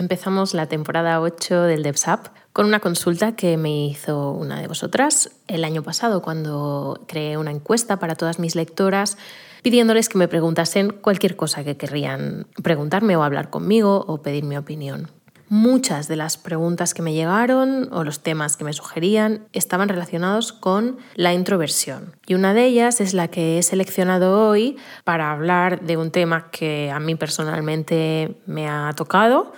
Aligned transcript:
empezamos 0.00 0.54
la 0.54 0.66
temporada 0.66 1.20
8 1.20 1.62
del 1.64 1.82
DevSap 1.82 2.28
con 2.54 2.64
una 2.64 2.80
consulta 2.80 3.36
que 3.36 3.58
me 3.58 3.86
hizo 3.86 4.30
una 4.30 4.58
de 4.58 4.66
vosotras 4.66 5.30
el 5.46 5.62
año 5.62 5.82
pasado 5.82 6.22
cuando 6.22 7.04
creé 7.06 7.36
una 7.36 7.50
encuesta 7.50 7.98
para 7.98 8.14
todas 8.14 8.38
mis 8.38 8.56
lectoras 8.56 9.18
pidiéndoles 9.62 10.08
que 10.08 10.16
me 10.16 10.26
preguntasen 10.26 10.90
cualquier 10.90 11.36
cosa 11.36 11.64
que 11.64 11.76
querrían 11.76 12.46
preguntarme 12.62 13.14
o 13.16 13.22
hablar 13.22 13.50
conmigo 13.50 14.04
o 14.08 14.22
pedir 14.22 14.44
mi 14.44 14.56
opinión. 14.56 15.10
Muchas 15.52 16.06
de 16.06 16.14
las 16.14 16.38
preguntas 16.38 16.94
que 16.94 17.02
me 17.02 17.12
llegaron 17.12 17.88
o 17.92 18.04
los 18.04 18.20
temas 18.20 18.56
que 18.56 18.62
me 18.62 18.72
sugerían 18.72 19.48
estaban 19.52 19.88
relacionados 19.88 20.52
con 20.52 20.98
la 21.16 21.34
introversión. 21.34 22.14
Y 22.28 22.34
una 22.34 22.54
de 22.54 22.66
ellas 22.66 23.00
es 23.00 23.14
la 23.14 23.26
que 23.28 23.58
he 23.58 23.62
seleccionado 23.64 24.48
hoy 24.48 24.76
para 25.02 25.32
hablar 25.32 25.80
de 25.80 25.96
un 25.96 26.12
tema 26.12 26.52
que 26.52 26.92
a 26.92 27.00
mí 27.00 27.16
personalmente 27.16 28.40
me 28.46 28.68
ha 28.68 28.92
tocado 28.96 29.52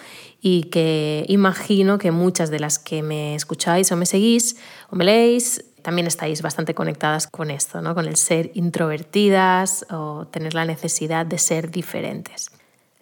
y 0.44 0.64
que 0.64 1.24
imagino 1.28 1.98
que 1.98 2.10
muchas 2.10 2.50
de 2.50 2.58
las 2.58 2.80
que 2.80 3.02
me 3.02 3.36
escucháis 3.36 3.92
o 3.92 3.96
me 3.96 4.06
seguís 4.06 4.56
o 4.90 4.96
me 4.96 5.04
leéis 5.04 5.64
también 5.82 6.06
estáis 6.08 6.42
bastante 6.42 6.74
conectadas 6.74 7.28
con 7.28 7.50
esto, 7.50 7.80
¿no? 7.80 7.94
con 7.94 8.06
el 8.06 8.16
ser 8.16 8.50
introvertidas 8.54 9.86
o 9.90 10.26
tener 10.26 10.54
la 10.54 10.64
necesidad 10.64 11.26
de 11.26 11.38
ser 11.38 11.70
diferentes. 11.70 12.50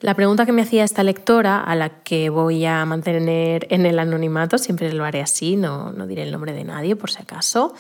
La 0.01 0.15
pregunta 0.15 0.47
que 0.47 0.53
me 0.53 0.63
hacía 0.63 0.85
esta 0.85 1.03
lectora, 1.03 1.61
a 1.61 1.75
la 1.75 2.03
que 2.03 2.31
voy 2.31 2.65
a 2.65 2.85
mantener 2.87 3.67
en 3.71 3.85
el 3.85 3.99
anonimato, 3.99 4.57
siempre 4.57 4.93
lo 4.93 5.05
haré 5.05 5.21
así, 5.21 5.57
no, 5.57 5.93
no 5.93 6.07
diré 6.07 6.23
el 6.23 6.33
nombre 6.33 6.55
de 6.55 6.65
nadie 6.65 6.97
por 6.97 7.11
si 7.11 7.21
acaso, 7.21 7.75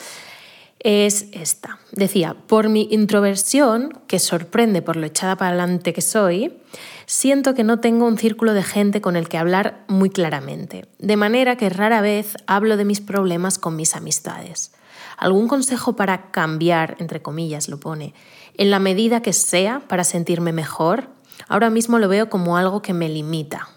es 0.80 1.26
esta. 1.32 1.78
Decía, 1.92 2.34
por 2.46 2.68
mi 2.68 2.88
introversión, 2.90 4.00
que 4.06 4.18
sorprende 4.18 4.82
por 4.82 4.96
lo 4.96 5.06
echada 5.06 5.36
para 5.36 5.50
adelante 5.50 5.92
que 5.92 6.00
soy, 6.00 6.58
siento 7.06 7.54
que 7.54 7.64
no 7.64 7.80
tengo 7.80 8.06
un 8.06 8.18
círculo 8.18 8.54
de 8.54 8.62
gente 8.62 9.00
con 9.00 9.16
el 9.16 9.28
que 9.28 9.38
hablar 9.38 9.84
muy 9.88 10.10
claramente, 10.10 10.86
de 10.98 11.16
manera 11.16 11.56
que 11.56 11.68
rara 11.68 12.00
vez 12.00 12.36
hablo 12.46 12.76
de 12.76 12.84
mis 12.84 13.00
problemas 13.00 13.58
con 13.58 13.76
mis 13.76 13.94
amistades. 13.94 14.72
¿Algún 15.16 15.48
consejo 15.48 15.96
para 15.96 16.30
cambiar, 16.30 16.96
entre 16.98 17.20
comillas 17.20 17.68
lo 17.68 17.78
pone, 17.78 18.14
en 18.56 18.70
la 18.70 18.78
medida 18.78 19.20
que 19.20 19.34
sea 19.34 19.80
para 19.86 20.04
sentirme 20.04 20.52
mejor? 20.52 21.10
Ahora 21.48 21.68
mismo 21.68 21.98
lo 21.98 22.08
veo 22.08 22.30
como 22.30 22.56
algo 22.56 22.80
que 22.80 22.94
me 22.94 23.08
limita. 23.08 23.68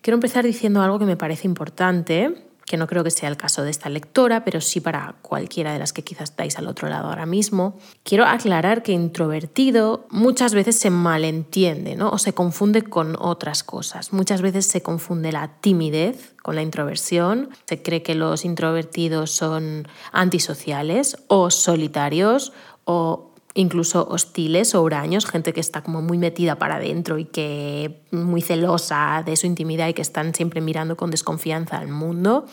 Quiero 0.00 0.16
empezar 0.16 0.44
diciendo 0.44 0.82
algo 0.82 0.98
que 0.98 1.04
me 1.04 1.16
parece 1.16 1.46
importante, 1.46 2.51
que 2.66 2.76
no 2.76 2.86
creo 2.86 3.04
que 3.04 3.10
sea 3.10 3.28
el 3.28 3.36
caso 3.36 3.62
de 3.62 3.70
esta 3.70 3.88
lectora, 3.88 4.44
pero 4.44 4.60
sí 4.60 4.80
para 4.80 5.16
cualquiera 5.22 5.72
de 5.72 5.78
las 5.78 5.92
que 5.92 6.04
quizás 6.04 6.30
estáis 6.30 6.58
al 6.58 6.68
otro 6.68 6.88
lado 6.88 7.08
ahora 7.08 7.26
mismo. 7.26 7.78
Quiero 8.02 8.24
aclarar 8.24 8.82
que 8.82 8.92
introvertido 8.92 10.06
muchas 10.10 10.54
veces 10.54 10.78
se 10.78 10.90
malentiende 10.90 11.96
¿no? 11.96 12.10
o 12.10 12.18
se 12.18 12.32
confunde 12.32 12.82
con 12.82 13.16
otras 13.18 13.62
cosas. 13.62 14.12
Muchas 14.12 14.42
veces 14.42 14.66
se 14.66 14.82
confunde 14.82 15.32
la 15.32 15.48
timidez 15.60 16.34
con 16.42 16.54
la 16.54 16.62
introversión. 16.62 17.50
Se 17.66 17.82
cree 17.82 18.02
que 18.02 18.14
los 18.14 18.44
introvertidos 18.44 19.30
son 19.30 19.88
antisociales 20.12 21.16
o 21.28 21.50
solitarios 21.50 22.52
o 22.84 23.31
incluso 23.54 24.06
hostiles 24.08 24.74
o 24.74 24.82
huraños, 24.82 25.26
gente 25.26 25.52
que 25.52 25.60
está 25.60 25.82
como 25.82 26.02
muy 26.02 26.18
metida 26.18 26.56
para 26.56 26.76
adentro 26.76 27.18
y 27.18 27.24
que 27.24 28.02
muy 28.10 28.40
celosa 28.40 29.22
de 29.24 29.36
su 29.36 29.46
intimidad 29.46 29.88
y 29.88 29.94
que 29.94 30.02
están 30.02 30.34
siempre 30.34 30.60
mirando 30.60 30.96
con 30.96 31.10
desconfianza 31.10 31.78
al 31.78 31.88
mundo. 31.88 32.46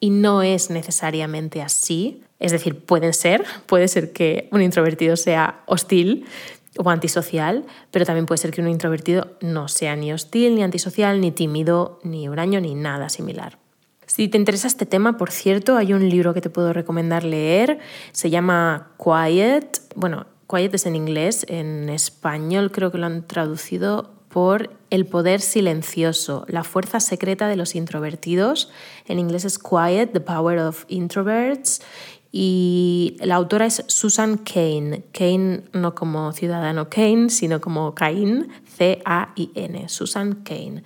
Y 0.00 0.10
no 0.10 0.42
es 0.42 0.70
necesariamente 0.70 1.62
así. 1.62 2.22
Es 2.38 2.52
decir, 2.52 2.78
pueden 2.78 3.14
ser, 3.14 3.44
puede 3.66 3.88
ser 3.88 4.12
que 4.12 4.48
un 4.52 4.62
introvertido 4.62 5.16
sea 5.16 5.62
hostil 5.66 6.26
o 6.78 6.90
antisocial, 6.90 7.64
pero 7.90 8.04
también 8.04 8.26
puede 8.26 8.38
ser 8.38 8.50
que 8.50 8.60
un 8.60 8.68
introvertido 8.68 9.36
no 9.40 9.68
sea 9.68 9.96
ni 9.96 10.12
hostil, 10.12 10.54
ni 10.54 10.62
antisocial, 10.62 11.20
ni 11.20 11.32
tímido, 11.32 11.98
ni 12.02 12.28
huraño, 12.28 12.60
ni 12.60 12.74
nada 12.74 13.08
similar. 13.08 13.58
Si 14.06 14.28
te 14.28 14.38
interesa 14.38 14.68
este 14.68 14.86
tema, 14.86 15.16
por 15.16 15.30
cierto, 15.30 15.76
hay 15.76 15.92
un 15.92 16.08
libro 16.08 16.32
que 16.32 16.40
te 16.40 16.50
puedo 16.50 16.72
recomendar 16.72 17.24
leer, 17.24 17.78
se 18.12 18.30
llama 18.30 18.92
Quiet. 19.02 19.80
Bueno, 19.96 20.26
Quiet 20.48 20.74
es 20.74 20.86
en 20.86 20.94
inglés, 20.94 21.44
en 21.48 21.88
español 21.88 22.70
creo 22.70 22.92
que 22.92 22.98
lo 22.98 23.06
han 23.06 23.26
traducido 23.26 24.10
por 24.28 24.70
El 24.90 25.06
poder 25.06 25.40
silencioso, 25.40 26.44
la 26.46 26.62
fuerza 26.62 27.00
secreta 27.00 27.48
de 27.48 27.56
los 27.56 27.74
introvertidos. 27.74 28.70
En 29.06 29.18
inglés 29.18 29.44
es 29.44 29.58
Quiet, 29.58 30.12
The 30.12 30.20
Power 30.20 30.58
of 30.58 30.84
Introverts. 30.88 31.80
Y 32.32 33.16
la 33.20 33.36
autora 33.36 33.66
es 33.66 33.84
Susan 33.86 34.38
Kane. 34.38 35.04
Kane 35.12 35.64
no 35.72 35.94
como 35.94 36.32
ciudadano 36.32 36.90
Kane, 36.90 37.30
sino 37.30 37.60
como 37.60 37.94
Cain, 37.94 38.48
C-A-I-N, 38.76 39.88
Susan 39.88 40.42
Kane. 40.44 40.82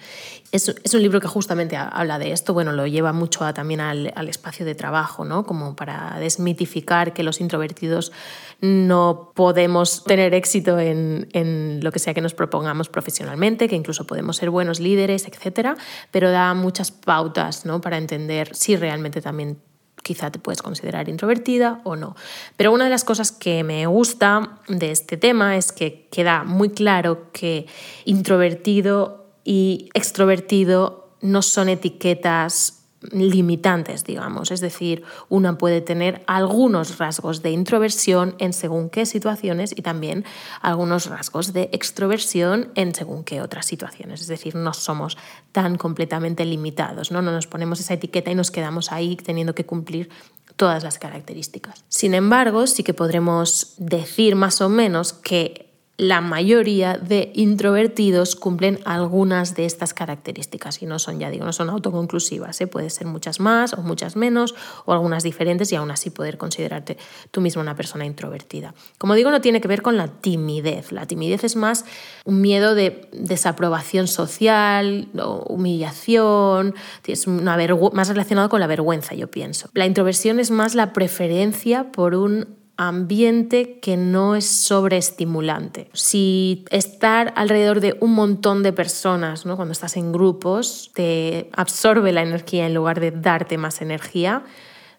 Es, 0.52 0.68
un 0.94 1.02
libro 1.02 1.20
que 1.20 1.28
justamente 1.28 1.76
habla 1.76 2.18
de 2.18 2.32
esto, 2.32 2.52
bueno, 2.54 2.72
lo 2.72 2.86
lleva 2.86 3.12
mucho 3.12 3.52
también 3.52 3.80
al, 3.80 4.28
espacio 4.28 4.64
de 4.64 4.74
trabajo, 4.74 5.24
¿no? 5.24 5.44
Como 5.44 5.74
para 5.74 6.18
desmitificar 6.20 7.12
que 7.12 7.22
los 7.22 7.40
introvertidos 7.40 8.12
no 8.60 9.32
podemos 9.34 10.04
tener 10.04 10.34
éxito 10.34 10.78
en, 10.78 11.28
en, 11.32 11.80
lo 11.82 11.90
que 11.90 11.98
sea 11.98 12.14
que 12.14 12.20
nos 12.20 12.34
propongamos 12.34 12.88
profesionalmente, 12.88 13.68
que 13.68 13.76
incluso 13.76 14.06
podemos 14.06 14.36
ser 14.36 14.50
buenos 14.50 14.78
líderes, 14.78 15.26
etc. 15.26 15.70
Pero 16.10 16.30
da 16.30 16.54
muchas 16.54 16.92
pautas, 16.92 17.64
¿no? 17.64 17.80
Para 17.80 17.98
entender 17.98 18.54
si 18.54 18.76
realmente 18.76 19.20
también 19.20 19.58
quizá 20.02 20.30
te 20.30 20.38
puedes 20.38 20.62
considerar 20.62 21.08
introvertida 21.08 21.80
o 21.84 21.96
no. 21.96 22.16
Pero 22.56 22.72
una 22.72 22.84
de 22.84 22.90
las 22.90 23.04
cosas 23.04 23.32
que 23.32 23.64
me 23.64 23.86
gusta 23.86 24.58
de 24.68 24.90
este 24.90 25.16
tema 25.16 25.56
es 25.56 25.72
que 25.72 26.08
queda 26.10 26.44
muy 26.44 26.70
claro 26.70 27.30
que 27.32 27.66
introvertido 28.04 29.26
y 29.44 29.88
extrovertido 29.94 31.10
no 31.20 31.42
son 31.42 31.68
etiquetas 31.68 32.79
limitantes, 33.12 34.04
digamos. 34.04 34.50
Es 34.50 34.60
decir, 34.60 35.02
una 35.28 35.56
puede 35.58 35.80
tener 35.80 36.22
algunos 36.26 36.98
rasgos 36.98 37.42
de 37.42 37.50
introversión 37.50 38.34
en 38.38 38.52
según 38.52 38.90
qué 38.90 39.06
situaciones 39.06 39.72
y 39.76 39.82
también 39.82 40.24
algunos 40.60 41.06
rasgos 41.06 41.52
de 41.52 41.70
extroversión 41.72 42.70
en 42.74 42.94
según 42.94 43.24
qué 43.24 43.40
otras 43.40 43.66
situaciones. 43.66 44.20
Es 44.20 44.26
decir, 44.26 44.54
no 44.54 44.74
somos 44.74 45.16
tan 45.52 45.76
completamente 45.76 46.44
limitados, 46.44 47.10
¿no? 47.10 47.22
No 47.22 47.32
nos 47.32 47.46
ponemos 47.46 47.80
esa 47.80 47.94
etiqueta 47.94 48.30
y 48.30 48.34
nos 48.34 48.50
quedamos 48.50 48.92
ahí 48.92 49.16
teniendo 49.16 49.54
que 49.54 49.64
cumplir 49.64 50.10
todas 50.56 50.84
las 50.84 50.98
características. 50.98 51.84
Sin 51.88 52.12
embargo, 52.12 52.66
sí 52.66 52.82
que 52.82 52.92
podremos 52.92 53.74
decir 53.78 54.36
más 54.36 54.60
o 54.60 54.68
menos 54.68 55.14
que 55.14 55.69
la 56.00 56.22
mayoría 56.22 56.96
de 56.96 57.30
introvertidos 57.34 58.34
cumplen 58.34 58.80
algunas 58.86 59.54
de 59.54 59.66
estas 59.66 59.92
características 59.92 60.80
y 60.80 60.86
no 60.86 60.98
son, 60.98 61.20
ya 61.20 61.28
digo, 61.28 61.44
no 61.44 61.52
son 61.52 61.68
autoconclusivas, 61.68 62.58
¿eh? 62.62 62.66
puede 62.66 62.88
ser 62.88 63.06
muchas 63.06 63.38
más 63.38 63.74
o 63.74 63.82
muchas 63.82 64.16
menos 64.16 64.54
o 64.86 64.94
algunas 64.94 65.22
diferentes 65.22 65.70
y 65.72 65.76
aún 65.76 65.90
así 65.90 66.08
poder 66.08 66.38
considerarte 66.38 66.96
tú 67.30 67.42
mismo 67.42 67.60
una 67.60 67.76
persona 67.76 68.06
introvertida. 68.06 68.72
Como 68.96 69.14
digo, 69.14 69.30
no 69.30 69.42
tiene 69.42 69.60
que 69.60 69.68
ver 69.68 69.82
con 69.82 69.98
la 69.98 70.08
timidez, 70.08 70.90
la 70.90 71.06
timidez 71.06 71.44
es 71.44 71.54
más 71.54 71.84
un 72.24 72.40
miedo 72.40 72.74
de 72.74 73.06
desaprobación 73.12 74.08
social, 74.08 75.10
humillación, 75.48 76.74
es 77.06 77.26
una 77.26 77.58
más 77.92 78.08
relacionado 78.08 78.48
con 78.48 78.60
la 78.60 78.66
vergüenza, 78.66 79.14
yo 79.14 79.30
pienso. 79.30 79.68
La 79.74 79.84
introversión 79.84 80.40
es 80.40 80.50
más 80.50 80.74
la 80.74 80.94
preferencia 80.94 81.92
por 81.92 82.14
un 82.14 82.59
ambiente 82.88 83.78
que 83.80 83.98
no 83.98 84.34
es 84.36 84.46
sobreestimulante. 84.46 85.90
Si 85.92 86.64
estar 86.70 87.34
alrededor 87.36 87.80
de 87.80 87.98
un 88.00 88.14
montón 88.14 88.62
de 88.62 88.72
personas, 88.72 89.42
cuando 89.42 89.72
estás 89.72 89.98
en 89.98 90.12
grupos, 90.12 90.90
te 90.94 91.50
absorbe 91.52 92.10
la 92.10 92.22
energía 92.22 92.64
en 92.64 92.72
lugar 92.72 92.98
de 92.98 93.10
darte 93.10 93.58
más 93.58 93.82
energía, 93.82 94.44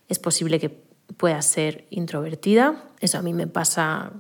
es 0.10 0.20
posible 0.20 0.60
que 0.60 0.70
puedas 1.18 1.48
ser 1.48 1.88
introvertida. 1.90 2.76
Eso 3.00 3.18
a 3.18 3.24
mí 3.24 3.34
me 3.34 3.48
pasa 3.48 4.12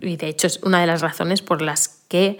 y 0.00 0.16
de 0.16 0.28
hecho 0.28 0.46
es 0.46 0.60
una 0.62 0.80
de 0.80 0.86
las 0.86 1.02
razones 1.02 1.42
por 1.42 1.60
las 1.60 1.88
que 2.08 2.38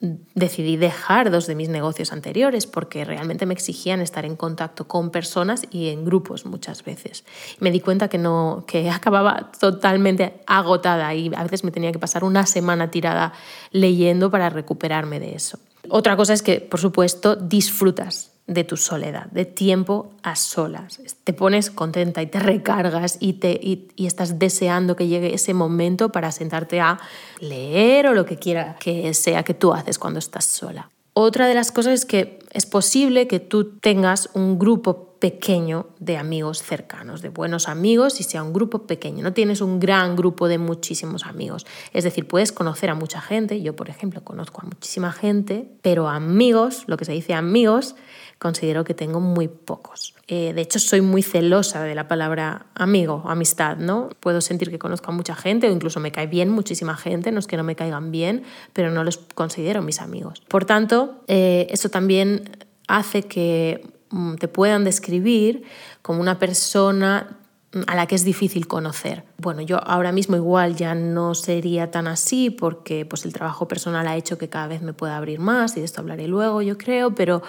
decidí 0.00 0.76
dejar 0.76 1.30
dos 1.30 1.46
de 1.46 1.56
mis 1.56 1.68
negocios 1.68 2.12
anteriores 2.12 2.66
porque 2.66 3.04
realmente 3.04 3.46
me 3.46 3.54
exigían 3.54 4.00
estar 4.00 4.24
en 4.24 4.36
contacto 4.36 4.86
con 4.86 5.10
personas 5.10 5.64
y 5.70 5.88
en 5.88 6.04
grupos 6.04 6.46
muchas 6.46 6.84
veces. 6.84 7.24
Me 7.58 7.70
di 7.70 7.80
cuenta 7.80 8.08
que 8.08 8.18
no 8.18 8.64
que 8.66 8.90
acababa 8.90 9.50
totalmente 9.58 10.40
agotada 10.46 11.14
y 11.14 11.32
a 11.34 11.42
veces 11.42 11.64
me 11.64 11.72
tenía 11.72 11.90
que 11.92 11.98
pasar 11.98 12.22
una 12.22 12.46
semana 12.46 12.90
tirada 12.90 13.32
leyendo 13.72 14.30
para 14.30 14.50
recuperarme 14.50 15.18
de 15.18 15.34
eso. 15.34 15.58
Otra 15.88 16.16
cosa 16.16 16.32
es 16.32 16.42
que, 16.42 16.60
por 16.60 16.80
supuesto, 16.80 17.34
disfrutas 17.34 18.37
de 18.48 18.64
tu 18.64 18.76
soledad, 18.76 19.26
de 19.26 19.44
tiempo 19.44 20.10
a 20.22 20.34
solas. 20.34 21.00
Te 21.22 21.32
pones 21.34 21.70
contenta 21.70 22.22
y 22.22 22.26
te 22.26 22.40
recargas 22.40 23.18
y, 23.20 23.34
te, 23.34 23.60
y, 23.62 24.06
estás 24.06 24.38
deseando 24.38 24.96
que 24.96 25.06
llegue 25.06 25.34
ese 25.34 25.54
momento 25.54 26.10
para 26.10 26.32
sentarte 26.32 26.80
a 26.80 26.98
leer 27.40 28.08
o 28.08 28.14
lo 28.14 28.24
que 28.24 28.36
quiera 28.36 28.76
que 28.80 29.12
sea 29.14 29.42
que 29.42 29.54
tú 29.54 29.72
haces 29.72 29.98
cuando 29.98 30.18
estás 30.18 30.46
sola. 30.46 30.90
Otra 31.12 31.46
de 31.46 31.54
las 31.54 31.72
cosas 31.72 31.92
es 31.92 32.06
que 32.06 32.38
es 32.52 32.64
posible 32.64 33.28
que 33.28 33.38
tú 33.38 33.78
tengas 33.80 34.30
un 34.32 34.58
grupo 34.58 35.08
pequeño 35.18 35.88
de 35.98 36.16
amigos 36.16 36.62
cercanos, 36.62 37.22
de 37.22 37.28
buenos 37.28 37.68
amigos 37.68 38.20
y 38.20 38.22
sea 38.22 38.42
un 38.42 38.52
grupo 38.52 38.86
pequeño. 38.86 39.22
No 39.22 39.32
tienes 39.32 39.60
un 39.60 39.80
gran 39.80 40.16
grupo 40.16 40.48
de 40.48 40.58
muchísimos 40.58 41.24
amigos. 41.26 41.66
Es 41.92 42.04
decir, 42.04 42.28
puedes 42.28 42.52
conocer 42.52 42.90
a 42.90 42.94
mucha 42.94 43.20
gente. 43.20 43.60
Yo, 43.60 43.74
por 43.74 43.90
ejemplo, 43.90 44.22
conozco 44.22 44.60
a 44.62 44.66
muchísima 44.66 45.12
gente, 45.12 45.68
pero 45.82 46.08
amigos, 46.08 46.84
lo 46.86 46.96
que 46.96 47.04
se 47.04 47.12
dice 47.12 47.34
amigos, 47.34 47.96
considero 48.38 48.84
que 48.84 48.94
tengo 48.94 49.20
muy 49.20 49.48
pocos. 49.48 50.14
Eh, 50.28 50.52
de 50.52 50.60
hecho, 50.60 50.78
soy 50.78 51.00
muy 51.00 51.22
celosa 51.22 51.82
de 51.82 51.94
la 51.94 52.06
palabra 52.06 52.66
amigo, 52.74 53.24
amistad, 53.26 53.76
¿no? 53.76 54.10
Puedo 54.20 54.40
sentir 54.40 54.70
que 54.70 54.78
conozco 54.78 55.10
a 55.10 55.14
mucha 55.14 55.34
gente 55.34 55.68
o 55.68 55.72
incluso 55.72 56.00
me 56.00 56.12
cae 56.12 56.26
bien 56.26 56.48
muchísima 56.50 56.96
gente, 56.96 57.32
no 57.32 57.40
es 57.40 57.46
que 57.46 57.56
no 57.56 57.64
me 57.64 57.74
caigan 57.74 58.12
bien, 58.12 58.44
pero 58.72 58.90
no 58.90 59.02
los 59.04 59.18
considero 59.34 59.82
mis 59.82 60.00
amigos. 60.00 60.42
Por 60.48 60.64
tanto, 60.64 61.22
eh, 61.26 61.66
eso 61.70 61.88
también 61.88 62.50
hace 62.86 63.22
que 63.22 63.84
mm, 64.10 64.36
te 64.36 64.48
puedan 64.48 64.84
describir 64.84 65.64
como 66.02 66.20
una 66.20 66.38
persona 66.38 67.38
a 67.86 67.94
la 67.94 68.06
que 68.06 68.14
es 68.14 68.24
difícil 68.24 68.66
conocer. 68.66 69.24
Bueno, 69.36 69.60
yo 69.60 69.78
ahora 69.84 70.10
mismo 70.10 70.36
igual 70.36 70.74
ya 70.74 70.94
no 70.94 71.34
sería 71.34 71.90
tan 71.90 72.06
así 72.06 72.48
porque 72.48 73.04
pues 73.04 73.26
el 73.26 73.34
trabajo 73.34 73.68
personal 73.68 74.08
ha 74.08 74.16
hecho 74.16 74.38
que 74.38 74.48
cada 74.48 74.68
vez 74.68 74.80
me 74.80 74.94
pueda 74.94 75.18
abrir 75.18 75.38
más 75.38 75.76
y 75.76 75.80
de 75.80 75.86
esto 75.86 76.00
hablaré 76.00 76.28
luego, 76.28 76.62
yo 76.62 76.78
creo, 76.78 77.14
pero 77.14 77.42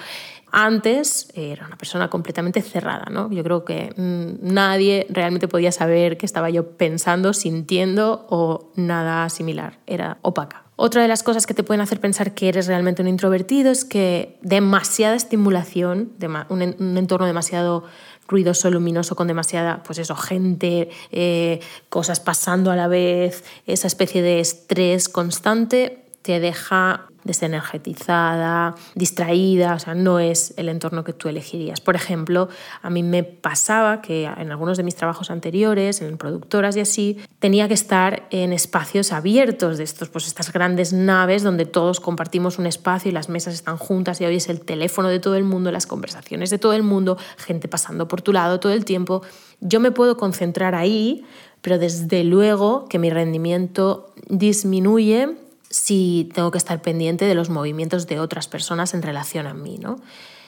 antes 0.51 1.29
era 1.33 1.65
una 1.65 1.77
persona 1.77 2.09
completamente 2.09 2.61
cerrada, 2.61 3.07
¿no? 3.11 3.31
Yo 3.31 3.43
creo 3.43 3.65
que 3.65 3.93
mm, 3.95 4.53
nadie 4.53 5.07
realmente 5.09 5.47
podía 5.47 5.71
saber 5.71 6.17
qué 6.17 6.25
estaba 6.25 6.49
yo 6.49 6.71
pensando, 6.71 7.33
sintiendo 7.33 8.25
o 8.29 8.71
nada 8.75 9.29
similar, 9.29 9.79
era 9.87 10.17
opaca. 10.21 10.63
Otra 10.81 11.01
de 11.01 11.09
las 11.09 11.23
cosas 11.23 11.45
que 11.45 11.53
te 11.53 11.63
pueden 11.63 11.81
hacer 11.81 11.99
pensar 11.99 12.33
que 12.33 12.47
eres 12.47 12.67
realmente 12.67 13.01
un 13.01 13.09
introvertido 13.09 13.69
es 13.69 13.83
que 13.83 14.39
demasiada 14.41 15.15
estimulación, 15.15 16.13
un 16.49 16.97
entorno 16.97 17.25
demasiado 17.25 17.83
ruidoso, 18.29 18.71
luminoso, 18.71 19.17
con 19.17 19.27
demasiada, 19.27 19.83
pues 19.83 19.99
eso, 19.99 20.15
gente, 20.15 20.89
eh, 21.11 21.59
cosas 21.89 22.21
pasando 22.21 22.71
a 22.71 22.77
la 22.77 22.87
vez, 22.87 23.43
esa 23.65 23.87
especie 23.87 24.21
de 24.21 24.39
estrés 24.39 25.09
constante, 25.09 26.05
te 26.21 26.39
deja 26.39 27.08
desenergetizada, 27.23 28.75
distraída, 28.95 29.73
o 29.75 29.79
sea, 29.79 29.95
no 29.95 30.19
es 30.19 30.53
el 30.57 30.69
entorno 30.69 31.03
que 31.03 31.13
tú 31.13 31.29
elegirías. 31.29 31.81
Por 31.81 31.95
ejemplo, 31.95 32.49
a 32.81 32.89
mí 32.89 33.03
me 33.03 33.23
pasaba 33.23 34.01
que 34.01 34.25
en 34.25 34.51
algunos 34.51 34.77
de 34.77 34.83
mis 34.83 34.95
trabajos 34.95 35.31
anteriores, 35.31 36.01
en 36.01 36.17
productoras 36.17 36.75
y 36.77 36.81
así, 36.81 37.17
tenía 37.39 37.67
que 37.67 37.73
estar 37.73 38.27
en 38.31 38.53
espacios 38.53 39.11
abiertos 39.11 39.77
de 39.77 39.83
estos, 39.83 40.09
pues 40.09 40.27
estas 40.27 40.51
grandes 40.51 40.93
naves 40.93 41.43
donde 41.43 41.65
todos 41.65 41.99
compartimos 41.99 42.59
un 42.59 42.65
espacio 42.65 43.09
y 43.09 43.13
las 43.13 43.29
mesas 43.29 43.53
están 43.53 43.77
juntas 43.77 44.21
y 44.21 44.25
oyes 44.25 44.49
el 44.49 44.61
teléfono 44.61 45.09
de 45.09 45.19
todo 45.19 45.35
el 45.35 45.43
mundo, 45.43 45.71
las 45.71 45.87
conversaciones 45.87 46.49
de 46.49 46.57
todo 46.57 46.73
el 46.73 46.83
mundo, 46.83 47.17
gente 47.37 47.67
pasando 47.67 48.07
por 48.07 48.21
tu 48.21 48.33
lado 48.33 48.59
todo 48.59 48.73
el 48.73 48.85
tiempo. 48.85 49.21
Yo 49.61 49.79
me 49.79 49.91
puedo 49.91 50.17
concentrar 50.17 50.75
ahí, 50.75 51.25
pero 51.61 51.77
desde 51.77 52.23
luego 52.23 52.87
que 52.87 52.99
mi 52.99 53.09
rendimiento 53.09 54.13
disminuye 54.27 55.37
si 55.69 56.29
tengo 56.33 56.51
que 56.51 56.57
estar 56.57 56.81
pendiente 56.81 57.25
de 57.25 57.35
los 57.35 57.49
movimientos 57.49 58.07
de 58.07 58.19
otras 58.19 58.47
personas 58.47 58.93
en 58.93 59.01
relación 59.01 59.47
a 59.47 59.53
mí. 59.53 59.77
¿no? 59.77 59.97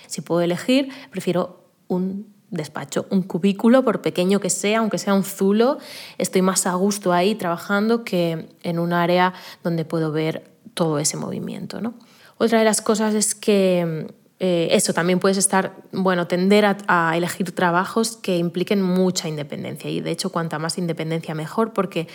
Si 0.08 0.22
puedo 0.22 0.42
elegir, 0.42 0.90
prefiero 1.12 1.66
un 1.88 2.34
despacho, 2.50 3.06
un 3.10 3.24
cubículo, 3.24 3.84
por 3.84 4.02
pequeño 4.02 4.40
que 4.40 4.50
sea, 4.50 4.80
aunque 4.80 4.98
sea 4.98 5.14
un 5.14 5.24
zulo, 5.24 5.78
estoy 6.18 6.42
más 6.42 6.68
a 6.68 6.74
gusto 6.74 7.14
ahí 7.14 7.36
trabajando 7.36 8.04
que 8.04 8.50
en 8.64 8.80
un 8.80 8.94
área 8.94 9.34
donde 9.64 9.86
puedo 9.86 10.12
ver 10.12 10.52
todo 10.74 11.00
ese 11.00 11.18
movimiento. 11.18 11.82
¿no? 11.82 11.94
Otra 12.38 12.60
de 12.60 12.66
las 12.66 12.82
cosas 12.82 13.14
es 13.14 13.36
que 13.36 14.08
eh, 14.40 14.70
eso 14.72 14.94
también 14.94 15.20
puedes 15.20 15.38
estar, 15.38 15.76
bueno, 15.92 16.28
tender 16.28 16.66
a, 16.66 16.78
a, 16.88 17.16
elegir 17.16 17.52
trabajos 17.54 18.18
que 18.18 18.38
impliquen 18.38 18.82
mucha 18.82 19.30
independencia 19.30 19.90
y 19.90 20.02
de 20.02 20.12
hecho 20.12 20.32
cuanta 20.32 20.58
más 20.58 20.78
independencia 20.78 21.36
mejor 21.36 21.74
porque 21.74 22.08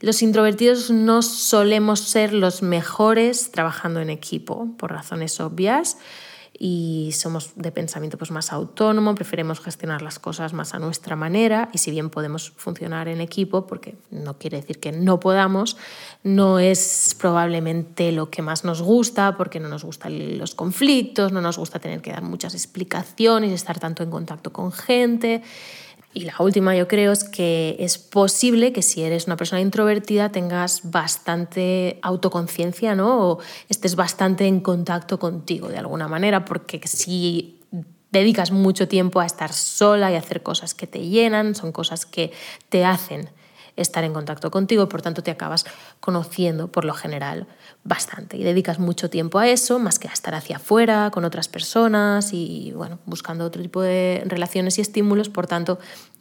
los 0.00 0.22
introvertidos 0.22 0.90
no 0.90 1.22
solemos 1.22 2.00
ser 2.00 2.32
los 2.32 2.62
mejores 2.62 3.52
trabajando 3.52 4.00
en 4.00 4.10
equipo, 4.10 4.68
por 4.78 4.92
razones 4.92 5.40
obvias, 5.40 5.98
y 6.62 7.12
somos 7.14 7.52
de 7.56 7.72
pensamiento 7.72 8.18
pues, 8.18 8.30
más 8.30 8.52
autónomo, 8.52 9.14
preferimos 9.14 9.60
gestionar 9.60 10.02
las 10.02 10.18
cosas 10.18 10.52
más 10.52 10.74
a 10.74 10.78
nuestra 10.78 11.16
manera, 11.16 11.70
y 11.72 11.78
si 11.78 11.90
bien 11.90 12.10
podemos 12.10 12.50
funcionar 12.50 13.08
en 13.08 13.22
equipo, 13.22 13.66
porque 13.66 13.96
no 14.10 14.36
quiere 14.36 14.60
decir 14.60 14.78
que 14.78 14.92
no 14.92 15.20
podamos, 15.20 15.78
no 16.22 16.58
es 16.58 17.16
probablemente 17.18 18.12
lo 18.12 18.28
que 18.28 18.42
más 18.42 18.62
nos 18.62 18.82
gusta, 18.82 19.38
porque 19.38 19.58
no 19.58 19.68
nos 19.68 19.84
gustan 19.84 20.38
los 20.38 20.54
conflictos, 20.54 21.32
no 21.32 21.40
nos 21.40 21.56
gusta 21.56 21.78
tener 21.78 22.02
que 22.02 22.12
dar 22.12 22.22
muchas 22.22 22.52
explicaciones, 22.52 23.52
estar 23.52 23.78
tanto 23.78 24.02
en 24.02 24.10
contacto 24.10 24.52
con 24.52 24.70
gente. 24.70 25.42
Y 26.12 26.22
la 26.22 26.34
última 26.40 26.74
yo 26.74 26.88
creo 26.88 27.12
es 27.12 27.22
que 27.22 27.76
es 27.78 27.98
posible 27.98 28.72
que 28.72 28.82
si 28.82 29.02
eres 29.02 29.26
una 29.26 29.36
persona 29.36 29.60
introvertida 29.60 30.32
tengas 30.32 30.90
bastante 30.90 32.00
autoconciencia, 32.02 32.96
¿no? 32.96 33.30
O 33.30 33.38
estés 33.68 33.94
bastante 33.94 34.46
en 34.46 34.60
contacto 34.60 35.20
contigo 35.20 35.68
de 35.68 35.78
alguna 35.78 36.08
manera, 36.08 36.44
porque 36.44 36.80
si 36.84 37.60
dedicas 38.10 38.50
mucho 38.50 38.88
tiempo 38.88 39.20
a 39.20 39.26
estar 39.26 39.52
sola 39.52 40.10
y 40.10 40.16
hacer 40.16 40.42
cosas 40.42 40.74
que 40.74 40.88
te 40.88 41.06
llenan, 41.06 41.54
son 41.54 41.70
cosas 41.70 42.06
que 42.06 42.32
te 42.68 42.84
hacen 42.84 43.30
estar 43.82 44.04
en 44.04 44.12
contacto 44.12 44.50
contigo, 44.50 44.88
por 44.88 45.02
tanto 45.02 45.22
te 45.22 45.30
acabas 45.30 45.64
conociendo 46.00 46.68
por 46.68 46.84
lo 46.84 46.94
general 46.94 47.46
bastante 47.84 48.36
y 48.36 48.44
dedicas 48.44 48.78
mucho 48.78 49.10
tiempo 49.10 49.38
a 49.38 49.48
eso, 49.48 49.78
más 49.78 49.98
que 49.98 50.08
a 50.08 50.12
estar 50.12 50.34
hacia 50.34 50.56
afuera 50.56 51.10
con 51.12 51.24
otras 51.24 51.48
personas 51.48 52.32
y 52.32 52.72
bueno, 52.74 52.98
buscando 53.06 53.44
otro 53.44 53.62
tipo 53.62 53.80
de 53.82 54.22
relaciones 54.26 54.78
y 54.78 54.80
estímulos, 54.80 55.28
por 55.28 55.46
tanto 55.46 55.78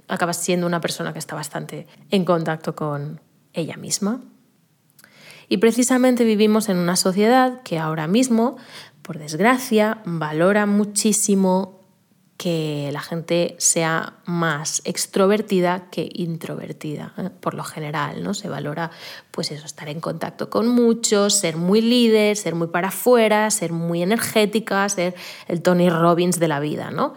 acabas 0.08 0.38
siendo 0.38 0.68
una 0.68 0.82
persona 0.82 1.14
que 1.14 1.20
está 1.20 1.36
bastante 1.36 1.88
en 2.10 2.26
contacto 2.26 2.76
con 2.76 3.22
ella 3.54 3.78
misma. 3.78 4.22
Y 5.48 5.58
precisamente 5.58 6.24
vivimos 6.26 6.70
en 6.70 6.78
una 6.78 6.96
sociedad 6.96 7.62
que 7.64 7.80
ahora 7.80 8.08
mismo, 8.08 8.58
por 9.02 9.18
desgracia, 9.18 10.00
valora 10.06 10.66
muchísimo 10.66 11.79
que 12.40 12.90
la 12.94 13.02
gente 13.02 13.56
sea 13.58 14.14
más 14.24 14.82
extrovertida 14.86 15.90
que 15.92 16.08
introvertida, 16.14 17.14
¿eh? 17.18 17.30
por 17.42 17.54
lo 17.54 17.66
general, 17.66 18.24
¿no? 18.24 18.34
Se 18.34 18.48
valora 18.48 18.92
pues 19.30 19.52
eso, 19.52 19.66
estar 19.66 19.90
en 19.90 20.00
contacto 20.00 20.50
con 20.50 20.70
muchos, 20.70 21.34
ser 21.34 21.58
muy 21.58 21.82
líder, 21.82 22.38
ser 22.38 22.56
muy 22.56 22.68
para 22.68 22.88
afuera, 22.88 23.52
ser 23.52 23.74
muy 23.74 24.02
energética, 24.02 24.88
ser 24.88 25.16
el 25.50 25.62
Tony 25.62 25.90
Robbins 25.90 26.40
de 26.40 26.48
la 26.48 26.62
vida, 26.62 26.92
¿no? 26.92 27.14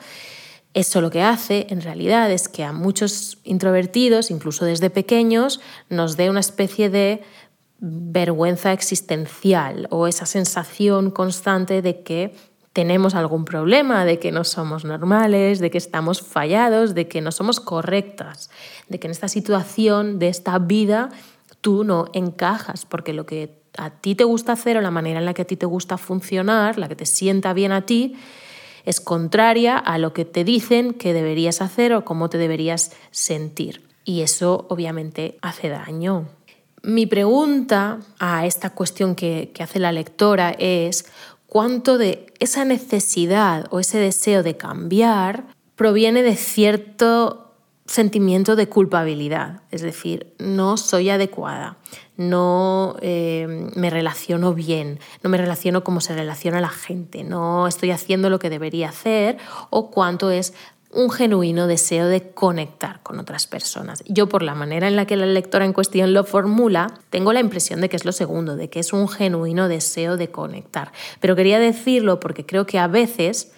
Eso 0.75 1.01
lo 1.01 1.11
que 1.11 1.23
hace 1.23 1.69
en 1.71 1.83
realidad 1.83 2.29
es 2.33 2.49
que 2.49 2.65
a 2.65 2.73
muchos 2.73 3.39
introvertidos, 3.45 4.29
incluso 4.33 4.65
desde 4.65 4.91
pequeños, 4.91 5.61
nos 5.89 6.17
dé 6.17 6.31
una 6.31 6.41
especie 6.41 6.91
de 6.91 7.23
vergüenza 7.79 8.73
existencial 8.73 9.87
o 9.91 10.09
esa 10.09 10.27
sensación 10.27 11.13
constante 11.13 11.81
de 11.81 12.03
que 12.03 12.35
tenemos 12.73 13.15
algún 13.15 13.45
problema, 13.45 14.05
de 14.05 14.19
que 14.19 14.33
no 14.33 14.45
somos 14.45 14.85
normales, 14.85 15.59
de 15.59 15.71
que 15.71 15.79
estamos 15.79 16.23
fallados, 16.23 16.95
de 16.95 17.07
que 17.07 17.21
no 17.21 17.31
somos 17.31 17.61
correctas, 17.61 18.50
de 18.88 18.99
que 18.99 19.07
en 19.07 19.11
esta 19.11 19.29
situación, 19.29 20.19
de 20.19 20.29
esta 20.29 20.59
vida, 20.59 21.11
tú 21.61 21.85
no 21.85 22.07
encajas, 22.14 22.87
porque 22.87 23.12
lo 23.12 23.26
que 23.26 23.62
a 23.76 23.91
ti 23.91 24.14
te 24.14 24.25
gusta 24.25 24.52
hacer 24.52 24.76
o 24.76 24.81
la 24.81 24.91
manera 24.91 25.19
en 25.19 25.25
la 25.25 25.35
que 25.35 25.43
a 25.43 25.47
ti 25.47 25.57
te 25.57 25.67
gusta 25.67 25.99
funcionar, 25.99 26.79
la 26.79 26.88
que 26.88 26.97
te 26.97 27.07
sienta 27.07 27.52
bien 27.52 27.73
a 27.73 27.83
ti, 27.83 28.17
es 28.85 29.00
contraria 29.00 29.79
a 29.79 29.99
lo 29.99 30.12
que 30.12 30.25
te 30.25 30.45
dicen 30.45 30.95
que 30.95 31.12
deberías 31.12 31.62
hacer 31.62 31.93
o 31.93 32.05
cómo 32.05 32.29
te 32.29 32.38
deberías 32.38 32.93
sentir. 33.11 33.87
Y 34.05 34.23
eso 34.23 34.67
obviamente 34.69 35.38
hace 35.41 35.69
daño. 35.69 36.26
Mi 36.83 37.07
pregunta 37.07 38.00
a 38.19 38.45
esta 38.45 38.71
cuestión 38.71 39.14
que, 39.14 39.52
que 39.55 39.62
hace 39.62 39.79
la 39.79 39.93
lectora 39.93 40.50
es, 40.59 41.07
cuánto 41.52 41.99
de 41.99 42.32
esa 42.40 42.64
necesidad 42.64 43.66
o 43.68 43.78
ese 43.78 43.99
deseo 43.99 44.42
de 44.42 44.56
cambiar 44.56 45.49
proviene 45.76 46.23
de 46.23 46.35
cierto 46.35 47.52
sentimiento 47.85 48.56
de 48.56 48.71
culpabilidad, 48.71 49.61
es 49.71 49.82
decir, 49.82 50.32
no 50.38 50.78
soy 50.78 51.11
adecuada, 51.11 51.76
no 52.16 52.97
eh, 53.02 53.68
me 53.76 53.90
relaciono 53.90 54.54
bien, 54.54 54.99
no 55.23 55.28
me 55.28 55.37
relaciono 55.37 55.85
como 55.85 56.00
se 56.00 56.14
relaciona 56.14 56.59
la 56.62 56.71
gente, 56.71 57.23
no 57.23 57.68
estoy 57.68 57.90
haciendo 57.90 58.30
lo 58.30 58.38
que 58.38 58.49
debería 58.49 58.88
hacer 58.88 59.37
o 59.68 59.90
cuánto 59.90 60.30
es 60.30 60.54
un 60.92 61.11
genuino 61.11 61.66
deseo 61.66 62.06
de 62.06 62.30
conectar 62.30 63.02
con 63.02 63.18
otras 63.18 63.46
personas. 63.46 64.04
Yo, 64.06 64.28
por 64.28 64.42
la 64.42 64.54
manera 64.54 64.88
en 64.88 64.96
la 64.96 65.06
que 65.06 65.16
la 65.16 65.26
lectora 65.26 65.64
en 65.64 65.72
cuestión 65.72 66.12
lo 66.12 66.25
formula, 66.25 66.92
tengo 67.11 67.32
la 67.32 67.40
impresión 67.40 67.80
de 67.80 67.88
que 67.88 67.96
es 67.96 68.04
lo 68.04 68.12
segundo, 68.12 68.56
de 68.56 68.68
que 68.68 68.80
es 68.80 68.92
un 68.92 69.08
genuino 69.08 69.68
deseo 69.68 70.16
de 70.16 70.30
conectar. 70.30 70.92
Pero 71.20 71.34
quería 71.34 71.58
decirlo 71.58 72.20
porque 72.20 72.44
creo 72.44 72.66
que 72.66 72.78
a 72.78 72.88
veces 72.88 73.52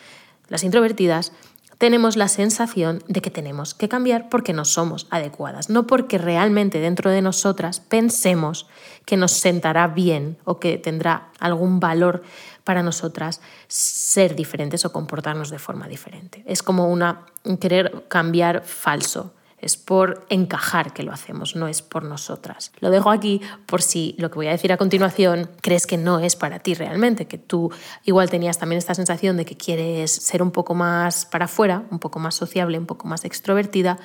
las 0.49 0.63
introvertidas 0.63 1.33
tenemos 1.79 2.17
la 2.17 2.29
sensación 2.29 3.03
de 3.09 3.21
que 3.21 3.31
tenemos 3.31 3.75
que 3.75 3.89
cambiar 3.89 4.29
porque 4.29 4.53
no 4.53 4.65
somos 4.65 5.07
adecuadas, 5.11 5.71
no 5.71 5.87
porque 5.87 6.19
realmente 6.19 6.79
dentro 6.79 7.11
de 7.11 7.21
nosotras 7.21 7.81
pensemos 7.81 8.67
que 9.05 9.17
nos 9.17 9.33
sentará 9.33 9.89
bien 9.89 10.39
o 10.45 10.61
que 10.61 10.79
tendrá 10.79 11.29
algún 11.41 11.81
valor 11.81 12.23
para 12.65 12.83
nosotras 12.83 13.41
ser 13.69 14.35
diferentes 14.35 14.85
o 14.85 14.93
comportarnos 14.93 15.51
de 15.51 15.59
forma 15.59 15.87
diferente. 15.87 16.43
Es 16.47 16.63
como 16.63 16.89
una 16.89 17.27
querer 17.61 18.07
cambiar 18.09 18.65
falso. 18.65 19.35
Es 19.59 19.79
por 19.79 20.27
encajar 20.29 20.93
que 20.93 21.03
lo 21.03 21.13
hacemos, 21.13 21.57
no 21.57 21.69
es 21.69 21.81
por 21.81 22.05
nosotras. 22.05 22.71
Lo 22.81 22.91
dejo 22.91 23.11
aquí 23.11 23.41
por 23.65 23.81
si 23.81 24.15
lo 24.19 24.31
que 24.31 24.35
voy 24.35 24.49
a 24.49 24.51
decir 24.51 24.71
a 24.73 24.77
continuación 24.77 25.49
crees 25.63 25.87
que 25.87 25.97
no 25.97 26.19
es 26.19 26.37
para 26.37 26.59
ti 26.59 26.75
realmente, 26.75 27.27
que 27.27 27.39
tú 27.39 27.73
igual 28.05 28.29
tenías 28.29 28.59
también 28.59 28.77
esta 28.77 28.95
sensación 28.95 29.39
de 29.39 29.47
que 29.47 29.57
quieres 29.57 30.11
ser 30.11 30.43
un 30.43 30.51
poco 30.51 30.75
más 30.75 31.25
para 31.25 31.47
afuera, 31.47 31.85
un 31.91 31.99
poco 31.99 32.19
más 32.19 32.35
sociable, 32.35 32.79
un 32.79 32.85
poco 32.85 33.09
más 33.09 33.25
extrovertida, 33.25 33.99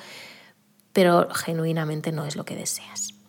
pero 0.94 1.28
genuinamente 1.30 2.10
no 2.10 2.24
es 2.24 2.36
lo 2.36 2.46
que 2.46 2.56
deseas. 2.56 3.19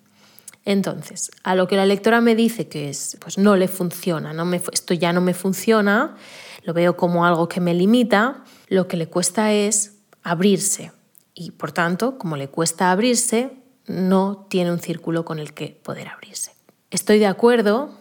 Entonces, 0.63 1.31
a 1.43 1.55
lo 1.55 1.67
que 1.67 1.75
la 1.75 1.85
lectora 1.85 2.21
me 2.21 2.35
dice 2.35 2.67
que 2.67 2.89
es, 2.89 3.17
pues 3.19 3.37
no 3.37 3.55
le 3.55 3.67
funciona, 3.67 4.31
no 4.33 4.45
me, 4.45 4.61
esto 4.71 4.93
ya 4.93 5.11
no 5.11 5.21
me 5.21 5.33
funciona, 5.33 6.15
lo 6.63 6.73
veo 6.73 6.95
como 6.95 7.25
algo 7.25 7.47
que 7.47 7.59
me 7.59 7.73
limita, 7.73 8.43
lo 8.67 8.87
que 8.87 8.97
le 8.97 9.07
cuesta 9.07 9.51
es 9.53 9.97
abrirse. 10.21 10.91
Y 11.33 11.51
por 11.51 11.71
tanto, 11.71 12.17
como 12.19 12.37
le 12.37 12.47
cuesta 12.47 12.91
abrirse, 12.91 13.51
no 13.87 14.45
tiene 14.49 14.71
un 14.71 14.79
círculo 14.79 15.25
con 15.25 15.39
el 15.39 15.53
que 15.53 15.79
poder 15.81 16.07
abrirse. 16.07 16.51
Estoy 16.91 17.17
de 17.19 17.27
acuerdo, 17.27 17.91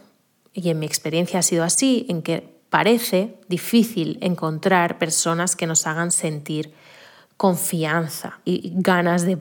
y 0.52 0.68
en 0.68 0.78
mi 0.78 0.86
experiencia 0.86 1.38
ha 1.38 1.42
sido 1.42 1.64
así, 1.64 2.06
en 2.10 2.22
que 2.22 2.60
parece 2.68 3.36
difícil 3.48 4.18
encontrar 4.20 4.98
personas 4.98 5.56
que 5.56 5.66
nos 5.66 5.86
hagan 5.86 6.10
sentir 6.10 6.72
confianza 7.40 8.38
y 8.44 8.70
ganas 8.74 9.24
de, 9.24 9.38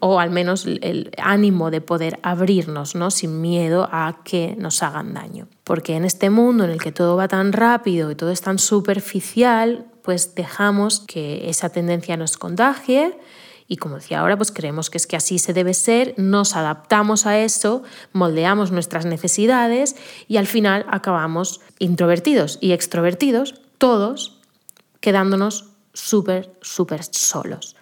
o 0.00 0.18
al 0.18 0.30
menos 0.30 0.66
el 0.66 1.12
ánimo 1.16 1.70
de 1.70 1.80
poder 1.80 2.18
abrirnos, 2.24 2.96
¿no? 2.96 3.12
Sin 3.12 3.40
miedo 3.40 3.88
a 3.92 4.18
que 4.24 4.56
nos 4.58 4.82
hagan 4.82 5.14
daño. 5.14 5.46
Porque 5.62 5.94
en 5.94 6.04
este 6.04 6.28
mundo 6.28 6.64
en 6.64 6.70
el 6.70 6.82
que 6.82 6.90
todo 6.90 7.14
va 7.14 7.28
tan 7.28 7.52
rápido 7.52 8.10
y 8.10 8.16
todo 8.16 8.32
es 8.32 8.40
tan 8.40 8.58
superficial, 8.58 9.86
pues 10.02 10.34
dejamos 10.34 10.98
que 10.98 11.48
esa 11.48 11.68
tendencia 11.68 12.16
nos 12.16 12.36
contagie 12.36 13.16
y 13.68 13.76
como 13.76 13.94
decía 13.94 14.18
ahora, 14.18 14.36
pues 14.36 14.50
creemos 14.50 14.90
que 14.90 14.98
es 14.98 15.06
que 15.06 15.14
así 15.14 15.38
se 15.38 15.52
debe 15.52 15.72
ser, 15.72 16.14
nos 16.16 16.56
adaptamos 16.56 17.26
a 17.26 17.38
eso, 17.38 17.84
moldeamos 18.12 18.72
nuestras 18.72 19.06
necesidades 19.06 19.94
y 20.26 20.38
al 20.38 20.48
final 20.48 20.84
acabamos 20.90 21.60
introvertidos 21.78 22.58
y 22.60 22.72
extrovertidos, 22.72 23.54
todos 23.78 24.40
quedándonos 24.98 25.75
súper, 25.96 26.52
súper 26.60 27.02
solos. 27.04 27.74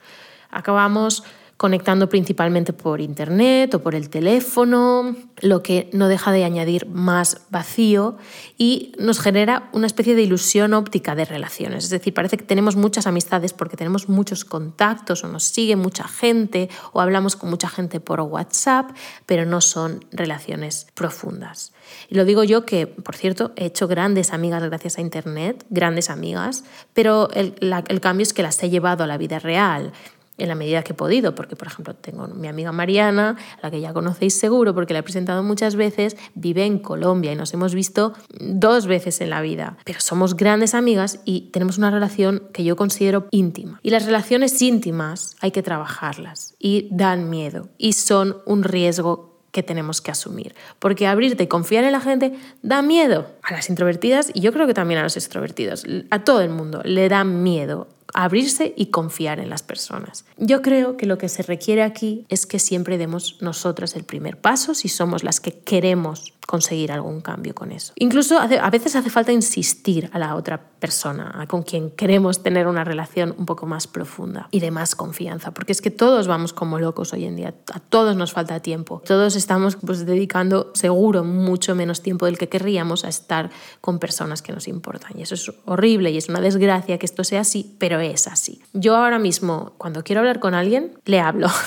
Acabamos 0.50 1.24
conectando 1.56 2.08
principalmente 2.08 2.72
por 2.72 3.00
internet 3.00 3.74
o 3.74 3.82
por 3.82 3.94
el 3.94 4.10
teléfono, 4.10 5.14
lo 5.40 5.62
que 5.62 5.88
no 5.92 6.08
deja 6.08 6.32
de 6.32 6.44
añadir 6.44 6.86
más 6.86 7.42
vacío 7.50 8.16
y 8.58 8.92
nos 8.98 9.20
genera 9.20 9.68
una 9.72 9.86
especie 9.86 10.14
de 10.14 10.22
ilusión 10.22 10.74
óptica 10.74 11.14
de 11.14 11.24
relaciones. 11.24 11.84
Es 11.84 11.90
decir, 11.90 12.12
parece 12.12 12.36
que 12.36 12.44
tenemos 12.44 12.76
muchas 12.76 13.06
amistades 13.06 13.52
porque 13.52 13.76
tenemos 13.76 14.08
muchos 14.08 14.44
contactos 14.44 15.22
o 15.22 15.28
nos 15.28 15.44
sigue 15.44 15.76
mucha 15.76 16.08
gente 16.08 16.68
o 16.92 17.00
hablamos 17.00 17.36
con 17.36 17.50
mucha 17.50 17.68
gente 17.68 18.00
por 18.00 18.20
WhatsApp, 18.20 18.90
pero 19.26 19.46
no 19.46 19.60
son 19.60 20.04
relaciones 20.10 20.88
profundas. 20.94 21.72
Y 22.08 22.16
lo 22.16 22.24
digo 22.24 22.44
yo 22.44 22.64
que, 22.64 22.86
por 22.86 23.14
cierto, 23.14 23.52
he 23.56 23.66
hecho 23.66 23.86
grandes 23.86 24.32
amigas 24.32 24.62
gracias 24.62 24.98
a 24.98 25.02
Internet, 25.02 25.64
grandes 25.70 26.10
amigas, 26.10 26.64
pero 26.94 27.30
el, 27.30 27.54
el 27.60 28.00
cambio 28.00 28.22
es 28.22 28.32
que 28.32 28.42
las 28.42 28.62
he 28.62 28.70
llevado 28.70 29.04
a 29.04 29.06
la 29.06 29.18
vida 29.18 29.38
real 29.38 29.92
en 30.38 30.48
la 30.48 30.54
medida 30.54 30.82
que 30.82 30.92
he 30.92 30.96
podido, 30.96 31.34
porque 31.34 31.56
por 31.56 31.68
ejemplo 31.68 31.94
tengo 31.94 32.26
mi 32.28 32.48
amiga 32.48 32.72
Mariana, 32.72 33.36
la 33.62 33.70
que 33.70 33.80
ya 33.80 33.92
conocéis 33.92 34.34
seguro 34.34 34.74
porque 34.74 34.92
la 34.92 35.00
he 35.00 35.02
presentado 35.02 35.42
muchas 35.42 35.76
veces, 35.76 36.16
vive 36.34 36.64
en 36.64 36.78
Colombia 36.78 37.32
y 37.32 37.36
nos 37.36 37.54
hemos 37.54 37.74
visto 37.74 38.12
dos 38.40 38.86
veces 38.86 39.20
en 39.20 39.30
la 39.30 39.40
vida, 39.40 39.76
pero 39.84 40.00
somos 40.00 40.36
grandes 40.36 40.74
amigas 40.74 41.20
y 41.24 41.50
tenemos 41.52 41.78
una 41.78 41.90
relación 41.90 42.42
que 42.52 42.64
yo 42.64 42.76
considero 42.76 43.26
íntima. 43.30 43.78
Y 43.82 43.90
las 43.90 44.06
relaciones 44.06 44.60
íntimas 44.60 45.36
hay 45.40 45.50
que 45.50 45.62
trabajarlas 45.62 46.54
y 46.58 46.88
dan 46.90 47.30
miedo 47.30 47.68
y 47.78 47.92
son 47.92 48.38
un 48.46 48.64
riesgo 48.64 49.34
que 49.54 49.62
tenemos 49.62 50.00
que 50.02 50.10
asumir. 50.10 50.54
Porque 50.80 51.06
abrirte 51.06 51.44
y 51.44 51.46
confiar 51.46 51.84
en 51.84 51.92
la 51.92 52.00
gente 52.00 52.34
da 52.62 52.82
miedo 52.82 53.28
a 53.42 53.52
las 53.52 53.70
introvertidas 53.70 54.32
y 54.34 54.40
yo 54.40 54.52
creo 54.52 54.66
que 54.66 54.74
también 54.74 54.98
a 54.98 55.04
los 55.04 55.16
extrovertidos. 55.16 55.86
A 56.10 56.24
todo 56.24 56.40
el 56.40 56.50
mundo 56.50 56.82
le 56.84 57.08
da 57.08 57.22
miedo 57.22 57.86
abrirse 58.14 58.72
y 58.76 58.86
confiar 58.86 59.40
en 59.40 59.50
las 59.50 59.62
personas. 59.62 60.24
Yo 60.38 60.62
creo 60.62 60.96
que 60.96 61.04
lo 61.04 61.18
que 61.18 61.28
se 61.28 61.42
requiere 61.42 61.82
aquí 61.82 62.24
es 62.28 62.46
que 62.46 62.58
siempre 62.58 62.96
demos 62.96 63.42
nosotras 63.42 63.96
el 63.96 64.04
primer 64.04 64.40
paso 64.40 64.74
si 64.74 64.88
somos 64.88 65.24
las 65.24 65.40
que 65.40 65.52
queremos 65.52 66.32
conseguir 66.46 66.92
algún 66.92 67.20
cambio 67.20 67.54
con 67.54 67.72
eso. 67.72 67.92
Incluso 67.96 68.38
a 68.38 68.70
veces 68.70 68.96
hace 68.96 69.10
falta 69.10 69.32
insistir 69.32 70.10
a 70.12 70.18
la 70.18 70.34
otra 70.34 70.60
persona 70.78 71.44
con 71.48 71.62
quien 71.62 71.90
queremos 71.90 72.42
tener 72.42 72.66
una 72.66 72.84
relación 72.84 73.34
un 73.38 73.46
poco 73.46 73.66
más 73.66 73.86
profunda 73.86 74.48
y 74.50 74.60
de 74.60 74.70
más 74.70 74.94
confianza, 74.94 75.52
porque 75.52 75.72
es 75.72 75.80
que 75.80 75.90
todos 75.90 76.26
vamos 76.26 76.52
como 76.52 76.78
locos 76.78 77.12
hoy 77.12 77.24
en 77.24 77.36
día, 77.36 77.54
a 77.72 77.80
todos 77.80 78.16
nos 78.16 78.32
falta 78.32 78.60
tiempo, 78.60 79.02
todos 79.06 79.36
estamos 79.36 79.76
pues, 79.76 80.04
dedicando 80.04 80.70
seguro 80.74 81.24
mucho 81.24 81.74
menos 81.74 82.02
tiempo 82.02 82.26
del 82.26 82.38
que 82.38 82.48
querríamos 82.48 83.04
a 83.04 83.08
estar 83.08 83.50
con 83.80 83.98
personas 83.98 84.42
que 84.42 84.52
nos 84.52 84.68
importan 84.68 85.18
y 85.18 85.22
eso 85.22 85.34
es 85.34 85.50
horrible 85.64 86.10
y 86.10 86.18
es 86.18 86.28
una 86.28 86.40
desgracia 86.40 86.98
que 86.98 87.06
esto 87.06 87.24
sea 87.24 87.40
así, 87.40 87.74
pero 87.78 87.98
es 88.10 88.26
así. 88.26 88.60
Yo 88.72 88.96
ahora 88.96 89.18
mismo 89.18 89.72
cuando 89.78 90.02
quiero 90.04 90.20
hablar 90.20 90.40
con 90.40 90.54
alguien, 90.54 90.98
le 91.04 91.20
hablo. 91.20 91.48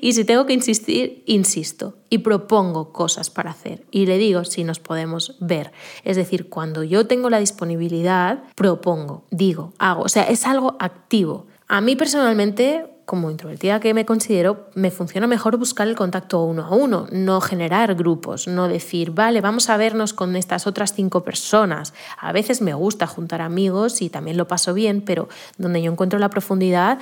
Y 0.00 0.14
si 0.14 0.24
tengo 0.24 0.46
que 0.46 0.54
insistir, 0.54 1.22
insisto 1.26 1.94
y 2.08 2.18
propongo 2.18 2.92
cosas 2.92 3.28
para 3.28 3.50
hacer 3.50 3.84
y 3.90 4.06
le 4.06 4.16
digo 4.16 4.44
si 4.44 4.64
nos 4.64 4.80
podemos 4.80 5.36
ver. 5.40 5.72
Es 6.04 6.16
decir, 6.16 6.48
cuando 6.48 6.82
yo 6.84 7.06
tengo 7.06 7.28
la 7.28 7.38
disponibilidad, 7.38 8.44
propongo, 8.54 9.24
digo, 9.30 9.74
hago. 9.78 10.02
O 10.04 10.08
sea, 10.08 10.22
es 10.22 10.46
algo 10.46 10.76
activo. 10.78 11.46
A 11.68 11.82
mí 11.82 11.96
personalmente, 11.96 12.86
como 13.08 13.30
introvertida 13.30 13.80
que 13.80 13.94
me 13.94 14.04
considero, 14.04 14.66
me 14.74 14.90
funciona 14.90 15.26
mejor 15.26 15.56
buscar 15.56 15.88
el 15.88 15.96
contacto 15.96 16.42
uno 16.42 16.66
a 16.66 16.74
uno, 16.74 17.06
no 17.10 17.40
generar 17.40 17.94
grupos, 17.94 18.46
no 18.46 18.68
decir, 18.68 19.12
vale, 19.12 19.40
vamos 19.40 19.70
a 19.70 19.78
vernos 19.78 20.12
con 20.12 20.36
estas 20.36 20.66
otras 20.66 20.92
cinco 20.92 21.24
personas. 21.24 21.94
A 22.18 22.32
veces 22.32 22.60
me 22.60 22.74
gusta 22.74 23.06
juntar 23.06 23.40
amigos 23.40 24.02
y 24.02 24.10
también 24.10 24.36
lo 24.36 24.46
paso 24.46 24.74
bien, 24.74 25.00
pero 25.00 25.30
donde 25.56 25.80
yo 25.80 25.90
encuentro 25.90 26.18
la 26.18 26.28
profundidad 26.28 26.98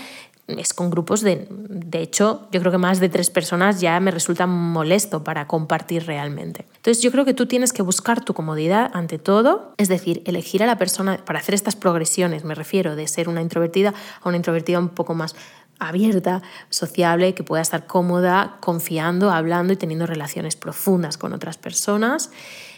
es 0.47 0.75
con 0.75 0.91
grupos 0.91 1.23
de, 1.23 1.49
de 1.51 2.01
hecho, 2.01 2.47
yo 2.53 2.61
creo 2.61 2.71
que 2.71 2.79
más 2.79 3.01
de 3.01 3.09
tres 3.09 3.31
personas 3.31 3.81
ya 3.81 3.99
me 3.99 4.13
resulta 4.13 4.47
molesto 4.47 5.25
para 5.25 5.49
compartir 5.49 6.07
realmente. 6.07 6.67
Entonces 6.77 7.03
yo 7.03 7.11
creo 7.11 7.25
que 7.25 7.35
tú 7.35 7.47
tienes 7.47 7.73
que 7.73 7.83
buscar 7.83 8.25
tu 8.25 8.33
comodidad 8.33 8.91
ante 8.95 9.19
todo, 9.19 9.73
es 9.77 9.89
decir, 9.89 10.23
elegir 10.25 10.63
a 10.63 10.67
la 10.67 10.79
persona 10.79 11.19
para 11.25 11.41
hacer 11.41 11.57
estas 11.57 11.75
progresiones, 11.75 12.45
me 12.45 12.55
refiero 12.55 12.95
de 12.95 13.09
ser 13.09 13.29
una 13.29 13.43
introvertida 13.43 13.93
a 14.23 14.29
una 14.29 14.37
introvertida 14.37 14.79
un 14.79 14.91
poco 14.91 15.15
más 15.15 15.35
abierta, 15.79 16.43
sociable, 16.71 17.35
que 17.35 17.45
pueda 17.45 17.63
estar 17.63 17.87
cómoda, 17.87 18.57
confiando, 18.61 19.31
hablando 19.31 19.73
y 19.73 19.77
teniendo 19.77 20.07
relaciones 20.07 20.57
profundas 20.57 21.19
con 21.19 21.33
otras 21.33 21.59
personas. 21.59 22.31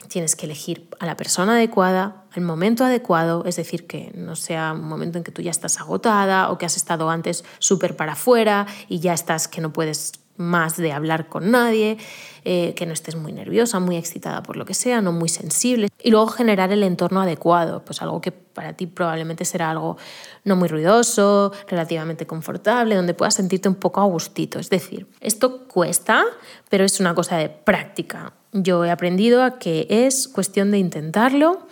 Tienes 0.09 0.37
que 0.37 0.47
elegir 0.47 0.89
a 1.01 1.07
la 1.07 1.17
persona 1.17 1.53
adecuada, 1.53 2.25
al 2.33 2.43
momento 2.43 2.85
adecuado, 2.85 3.45
es 3.45 3.57
decir, 3.57 3.87
que 3.87 4.11
no 4.15 4.37
sea 4.37 4.73
un 4.73 4.89
momento 4.89 5.19
en 5.19 5.25
que 5.25 5.33
tú 5.33 5.43
ya 5.43 5.51
estás 5.51 5.81
agotada 5.81 6.51
o 6.51 6.59
que 6.59 6.67
has 6.67 6.77
estado 6.77 7.11
antes 7.11 7.45
súper 7.59 7.97
para 7.97 8.13
afuera 8.13 8.67
y 8.89 9.01
ya 9.01 9.13
estás 9.13 9.49
que 9.49 9.61
no 9.61 9.73
puedes 9.73 10.13
más 10.39 10.77
de 10.77 10.93
hablar 10.93 11.29
con 11.29 11.51
nadie, 11.51 11.99
eh, 12.45 12.73
que 12.75 12.87
no 12.87 12.93
estés 12.95 13.17
muy 13.17 13.33
nerviosa, 13.33 13.79
muy 13.81 13.97
excitada 13.97 14.43
por 14.43 14.57
lo 14.57 14.65
que 14.65 14.73
sea, 14.73 15.03
no 15.03 15.13
muy 15.13 15.29
sensible. 15.29 15.89
Y 16.03 16.11
luego 16.11 16.29
generar 16.29 16.73
el 16.73 16.83
entorno 16.83 17.21
adecuado, 17.21 17.85
pues 17.85 18.01
algo 18.01 18.21
que 18.21 18.33
para 18.33 18.73
ti 18.73 18.87
probablemente 18.87 19.45
será 19.45 19.71
algo 19.71 19.99
no 20.45 20.57
muy 20.57 20.69
ruidoso, 20.69 21.53
relativamente 21.69 22.27
confortable, 22.27 22.95
donde 22.95 23.15
puedas 23.15 23.35
sentirte 23.35 23.69
un 23.69 23.75
poco 23.75 24.01
a 24.01 24.05
gustito. 24.05 24.59
Es 24.59 24.71
decir, 24.71 25.07
esto 25.21 25.69
cuesta, 25.69 26.25
pero 26.71 26.85
es 26.85 26.99
una 27.01 27.15
cosa 27.15 27.37
de 27.37 27.51
práctica. 27.51 28.33
Yo 28.53 28.85
he 28.85 28.91
aprendido 28.91 29.43
a 29.43 29.59
que 29.59 29.87
es 29.91 30.27
cuestión 30.27 30.71
de 30.71 30.79
intentarlo 30.79 31.68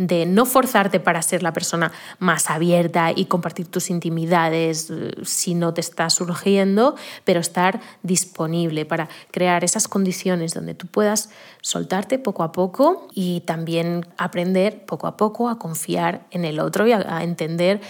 de 0.00 0.24
no 0.24 0.46
forzarte 0.46 0.98
para 0.98 1.20
ser 1.20 1.42
la 1.42 1.52
persona 1.52 1.92
más 2.18 2.48
abierta 2.48 3.12
y 3.14 3.26
compartir 3.26 3.66
tus 3.66 3.90
intimidades 3.90 4.88
eh, 4.90 5.12
si 5.24 5.54
no 5.54 5.74
te 5.74 5.82
está 5.82 6.08
surgiendo, 6.08 6.96
pero 7.24 7.38
estar 7.38 7.82
disponible 8.02 8.86
para 8.86 9.10
crear 9.30 9.62
esas 9.62 9.88
condiciones 9.88 10.54
donde 10.54 10.74
tú 10.74 10.86
puedas 10.86 11.28
soltarte 11.60 12.18
poco 12.18 12.42
a 12.44 12.50
poco 12.50 13.08
y 13.12 13.40
también 13.42 14.06
aprender 14.16 14.86
poco 14.86 15.06
a 15.06 15.18
poco 15.18 15.50
a 15.50 15.58
confiar 15.58 16.26
en 16.30 16.46
el 16.46 16.60
otro 16.60 16.86
y 16.86 16.92
a, 16.92 17.22
entender 17.22 17.82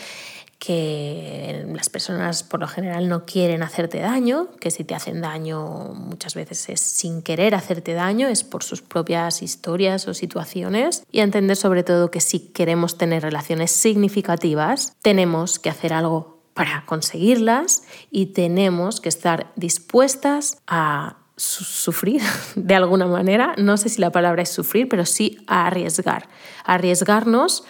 que 0.60 1.66
las 1.74 1.88
personas 1.88 2.42
por 2.42 2.60
lo 2.60 2.68
general 2.68 3.08
no 3.08 3.24
quieren 3.24 3.62
hacerte 3.62 3.98
daño, 3.98 4.48
que 4.60 4.70
si 4.70 4.84
te 4.84 4.94
hacen 4.94 5.22
daño 5.22 5.94
muchas 5.94 6.34
veces 6.34 6.68
es 6.68 6.80
sin 6.80 7.22
querer 7.22 7.54
hacerte 7.54 7.94
daño, 7.94 8.28
es 8.28 8.44
por 8.44 8.62
sus 8.62 8.82
propias 8.82 9.42
historias 9.42 10.06
o 10.06 10.12
situaciones, 10.12 11.02
y 11.10 11.20
entender 11.20 11.56
sobre 11.56 11.82
todo 11.82 12.10
que 12.10 12.20
si 12.20 12.40
queremos 12.40 12.98
tener 12.98 13.22
relaciones 13.22 13.70
significativas, 13.70 14.92
tenemos 15.00 15.58
que 15.58 15.70
hacer 15.70 15.94
algo 15.94 16.42
para 16.52 16.84
conseguirlas 16.84 17.84
y 18.10 18.26
tenemos 18.26 19.00
que 19.00 19.08
estar 19.08 19.52
dispuestas 19.56 20.58
a 20.66 21.16
sufrir 21.36 22.20
de 22.54 22.74
alguna 22.74 23.06
manera. 23.06 23.54
No 23.56 23.78
sé 23.78 23.88
si 23.88 23.98
la 23.98 24.12
palabra 24.12 24.42
es 24.42 24.50
sufrir, 24.50 24.90
pero 24.90 25.06
sí 25.06 25.38
a 25.46 25.66
arriesgar. 25.68 26.28
arriesgarnos 26.64 27.64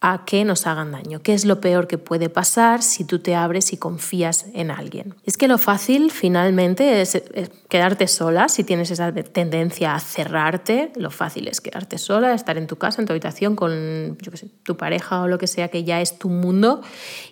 a 0.00 0.24
que 0.24 0.44
nos 0.44 0.66
hagan 0.66 0.92
daño. 0.92 1.22
¿Qué 1.22 1.32
es 1.32 1.44
lo 1.44 1.60
peor 1.60 1.86
que 1.86 1.98
puede 1.98 2.28
pasar 2.28 2.82
si 2.82 3.04
tú 3.04 3.18
te 3.18 3.34
abres 3.34 3.72
y 3.72 3.78
confías 3.78 4.46
en 4.52 4.70
alguien? 4.70 5.14
Es 5.24 5.36
que 5.36 5.48
lo 5.48 5.58
fácil 5.58 6.10
finalmente 6.10 7.00
es, 7.00 7.22
quedarte 7.68 8.06
sola, 8.06 8.48
si 8.48 8.62
tienes 8.62 8.90
esa 8.90 9.12
tendencia 9.12 9.94
a 9.94 10.00
cerrarte, 10.00 10.92
lo 10.96 11.10
fácil 11.10 11.48
es 11.48 11.60
quedarte 11.60 11.98
sola, 11.98 12.34
estar 12.34 12.58
en 12.58 12.66
tu 12.66 12.76
casa, 12.76 13.00
en 13.00 13.06
tu 13.06 13.12
habitación 13.12 13.56
con 13.56 14.18
tu 14.62 14.76
pareja 14.76 15.22
o 15.22 15.28
lo 15.28 15.38
que 15.38 15.46
sea 15.46 15.68
que 15.68 15.82
ya 15.82 16.00
es 16.00 16.18
tu 16.18 16.28
mundo 16.28 16.82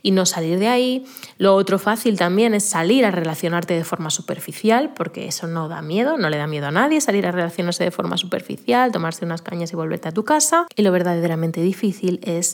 y 0.03 0.11
no 0.13 0.25
salir 0.25 0.59
de 0.59 0.69
ahí. 0.69 1.05
Lo 1.39 1.55
otro 1.55 1.79
fácil 1.79 2.19
también 2.19 2.55
es 2.55 2.65
salir 2.65 3.05
a 3.05 3.11
relacionarte 3.11 3.75
de 3.75 3.85
forma 3.85 4.11
superficial, 4.11 4.93
porque 4.95 5.27
eso 5.27 5.47
no 5.47 5.69
da 5.69 5.83
miedo, 5.83 6.17
no 6.17 6.31
le 6.31 6.39
da 6.39 6.47
miedo 6.47 6.67
a 6.67 6.71
nadie 6.71 7.01
salir 7.01 7.27
a 7.27 7.33
relacionarse 7.33 7.85
de 7.85 7.91
forma 7.91 8.17
superficial, 8.17 8.91
tomarse 8.91 9.25
unas 9.25 9.43
cañas 9.43 9.73
y 9.73 9.77
volverte 9.77 10.09
a 10.09 10.13
tu 10.13 10.25
casa. 10.25 10.67
Y 10.75 10.83
lo 10.83 10.93
verdaderamente 10.93 11.61
difícil 11.61 12.21
es 12.23 12.54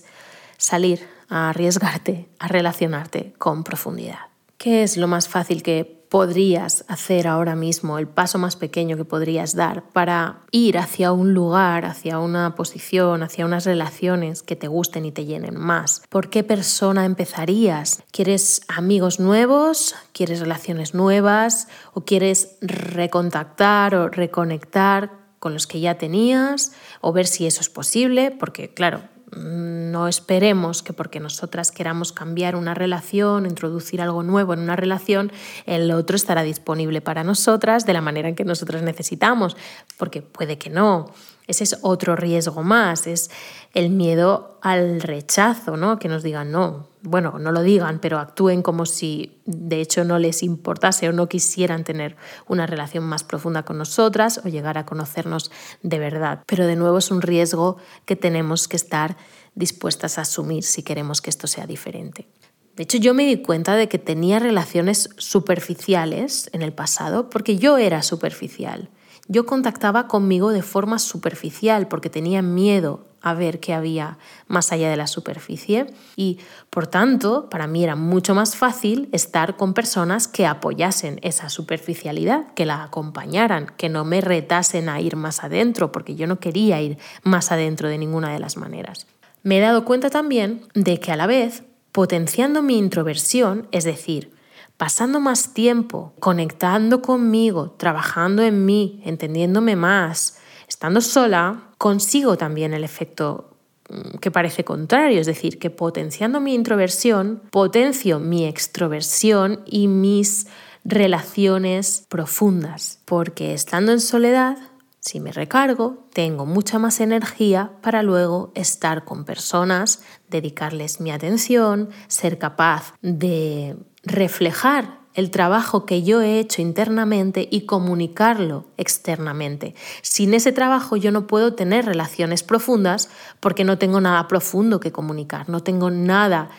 salir 0.57 1.07
a 1.29 1.51
arriesgarte, 1.51 2.29
a 2.39 2.49
relacionarte 2.49 3.35
con 3.39 3.65
profundidad. 3.65 4.19
¿Qué 4.59 4.83
es 4.83 4.97
lo 4.97 5.09
más 5.09 5.29
fácil 5.29 5.63
que 5.63 6.01
podrías 6.11 6.85
hacer 6.89 7.29
ahora 7.29 7.55
mismo, 7.55 7.97
el 7.99 8.09
paso 8.09 8.37
más 8.37 8.57
pequeño 8.57 8.97
que 8.97 9.05
podrías 9.05 9.55
dar 9.55 9.85
para 9.93 10.41
ir 10.51 10.77
hacia 10.77 11.13
un 11.13 11.35
lugar, 11.35 11.85
hacia 11.85 12.19
una 12.19 12.57
posición, 12.57 13.23
hacia 13.23 13.47
unas 13.47 13.65
relaciones 13.65 14.43
que 14.43 14.57
te 14.57 14.67
gusten 14.67 15.05
y 15.07 15.13
te 15.13 15.25
llenen 15.25 15.57
más? 15.59 16.03
¿Por 16.09 16.29
qué 16.29 16.43
persona 16.43 17.05
empezarías? 17.05 18.03
¿Quieres 18.11 18.63
amigos 18.67 19.21
nuevos? 19.21 19.95
¿Quieres 20.13 20.41
relaciones 20.41 20.95
nuevas? 20.95 21.69
¿O 21.95 22.05
quieres 22.05 22.57
recontactar 22.61 23.95
o 23.95 24.09
reconectar 24.09 25.13
con 25.39 25.55
los 25.55 25.69
que 25.69 25.79
ya 25.79 25.97
tenías? 25.97 26.73
¿O 27.01 27.13
ver 27.13 27.29
si 27.29 27.47
eso 27.47 27.61
es 27.61 27.71
posible? 27.71 28.33
Porque 28.33 28.75
claro, 28.75 29.03
no 29.37 30.09
esperemos 30.09 30.83
que 30.83 30.93
porque 30.93 31.21
nosotras 31.21 31.71
queramos 31.71 32.13
cambiar 32.13 32.57
una 32.57 32.75
relación, 32.75 33.47
introducir 33.47 34.01
algo 34.01 34.23
nuevo 34.23 34.55
en 34.55 34.61
una 34.61 34.77
relación, 34.77 35.33
el 35.67 35.91
otro 35.93 36.17
estará 36.17 36.43
disponible 36.43 37.01
para 37.01 37.25
nosotras 37.25 37.87
de 37.87 37.93
la 37.93 38.01
manera 38.01 38.29
en 38.29 38.35
que 38.35 38.45
nosotras 38.45 38.83
necesitamos, 38.83 39.57
porque 39.99 40.23
puede 40.23 40.59
que 40.59 40.71
no. 40.71 41.13
Ese 41.51 41.65
es 41.65 41.79
otro 41.83 42.15
riesgo 42.15 42.63
más, 42.63 43.09
es 43.09 43.29
el 43.75 43.91
miedo 43.91 44.61
al 44.63 45.01
rechazo, 45.01 45.77
¿no? 45.77 45.99
Que 45.99 46.07
nos 46.07 46.23
digan 46.23 46.53
no. 46.53 46.87
Bueno, 47.03 47.41
no 47.41 47.51
lo 47.51 47.63
digan, 47.63 47.99
pero 47.99 48.21
actúen 48.21 48.63
como 48.63 48.87
si 48.87 49.43
de 49.47 49.81
hecho 49.81 50.05
no 50.05 50.21
les 50.21 50.45
importase 50.45 51.09
o 51.09 51.13
no 51.13 51.29
quisieran 51.29 51.83
tener 51.83 52.17
una 52.47 52.67
relación 52.67 53.03
más 53.03 53.25
profunda 53.25 53.65
con 53.65 53.79
nosotras 53.79 54.41
o 54.45 54.49
llegar 54.49 54.79
a 54.79 54.87
conocernos 54.87 55.51
de 55.83 55.99
verdad. 55.99 56.45
Pero 56.47 56.69
de 56.69 56.77
nuevo 56.77 56.99
es 56.99 57.11
un 57.11 57.21
riesgo 57.21 57.79
que 58.05 58.15
tenemos 58.15 58.69
que 58.69 58.77
estar 58.77 59.17
dispuestas 59.57 60.19
a 60.19 60.23
asumir 60.23 60.63
si 60.63 60.85
queremos 60.85 61.21
que 61.21 61.31
esto 61.31 61.49
sea 61.49 61.67
diferente. 61.67 62.29
De 62.77 62.85
hecho, 62.85 62.99
yo 62.99 63.13
me 63.13 63.27
di 63.27 63.43
cuenta 63.43 63.75
de 63.75 63.89
que 63.89 63.99
tenía 63.99 64.39
relaciones 64.39 65.11
superficiales 65.17 66.49
en 66.53 66.63
el 66.63 66.73
pasado 66.73 67.29
porque 67.29 67.59
yo 67.59 67.77
era 67.77 68.03
superficial. 68.03 68.89
Yo 69.33 69.47
contactaba 69.47 70.09
conmigo 70.09 70.51
de 70.51 70.61
forma 70.61 70.99
superficial 70.99 71.87
porque 71.87 72.11
tenía 72.11 72.43
miedo 72.43 73.07
a 73.23 73.33
ver 73.33 73.61
qué 73.61 73.75
había 73.75 74.19
más 74.49 74.73
allá 74.73 74.91
de 74.91 74.97
la 74.97 75.07
superficie 75.07 75.87
y 76.17 76.41
por 76.69 76.89
tanto 76.89 77.49
para 77.49 77.69
mí 77.69 77.85
era 77.85 77.95
mucho 77.95 78.35
más 78.35 78.57
fácil 78.57 79.09
estar 79.13 79.57
con 79.57 79.73
personas 79.73 80.27
que 80.27 80.49
apoyasen 80.49 81.21
esa 81.23 81.49
superficialidad, 81.49 82.53
que 82.55 82.67
la 82.67 82.83
acompañaran, 82.83 83.73
que 83.77 83.89
no 83.89 84.05
me 84.05 84.21
retasen 84.21 84.89
a 84.89 85.01
ir 85.01 85.15
más 85.15 85.45
adentro 85.45 85.93
porque 85.93 86.17
yo 86.17 86.27
no 86.27 86.41
quería 86.41 86.83
ir 86.83 86.99
más 87.23 87.53
adentro 87.53 87.89
de 87.89 87.99
ninguna 87.99 88.33
de 88.33 88.41
las 88.41 88.57
maneras. 88.57 89.07
Me 89.45 89.59
he 89.59 89.61
dado 89.61 89.85
cuenta 89.85 90.11
también 90.11 90.63
de 90.75 90.99
que 90.99 91.13
a 91.13 91.17
la 91.17 91.29
vez, 91.29 91.63
potenciando 91.93 92.63
mi 92.63 92.77
introversión, 92.79 93.69
es 93.71 93.85
decir, 93.85 94.40
pasando 94.81 95.21
más 95.21 95.53
tiempo, 95.53 96.15
conectando 96.21 97.03
conmigo, 97.03 97.73
trabajando 97.73 98.43
en 98.43 98.65
mí, 98.65 99.03
entendiéndome 99.05 99.77
más, 99.77 100.39
estando 100.67 101.03
sola, 101.03 101.65
consigo 101.77 102.39
también 102.39 102.73
el 102.73 102.83
efecto 102.83 103.59
mm, 103.91 104.17
que 104.23 104.31
parece 104.31 104.65
contrario, 104.65 105.21
es 105.21 105.27
decir, 105.27 105.59
que 105.59 105.69
potenciando 105.69 106.41
mi 106.41 106.55
introversión, 106.55 107.43
potencio 107.51 108.21
mi 108.21 108.47
extroversión 108.47 109.61
y 109.67 109.87
mis 109.87 110.47
relaciones 110.83 112.07
profundas, 112.09 113.01
porque 113.05 113.53
estando 113.53 113.93
en 113.93 114.01
soledad, 114.01 114.57
si 115.01 115.19
me 115.19 115.33
recargo, 115.33 116.07
tengo 116.15 116.45
mucha 116.47 116.79
más 116.79 117.01
energía 117.01 117.73
para 117.83 118.03
luego 118.03 118.51
estar 118.55 119.05
con 119.05 119.25
personas, 119.25 120.03
dedicarles 120.29 121.01
mi 121.01 121.11
atención, 121.11 121.89
ser 122.07 122.39
capaz 122.39 122.95
de 123.01 123.77
reflejar 124.03 125.01
el 125.15 125.31
trabajo 125.31 125.87
que 125.87 126.03
yo 126.03 126.21
he 126.23 126.39
hecho 126.39 126.63
internamente 126.63 127.49
y 127.51 127.63
comunicarlo 127.63 128.67
externamente. 128.77 129.75
Sin 130.03 130.35
ese 130.35 130.53
trabajo 130.53 130.97
yo 130.97 131.11
no 131.11 131.27
puedo 131.27 131.55
tener 131.55 131.85
relaciones 131.85 132.43
profundas 132.43 133.11
porque 133.41 133.65
no 133.65 133.77
tengo 133.77 134.01
nada 134.01 134.29
profundo 134.29 134.79
que 134.79 134.93
comunicar, 134.93 135.49
no 135.49 135.63
tengo 135.63 135.91
nada 135.91 136.51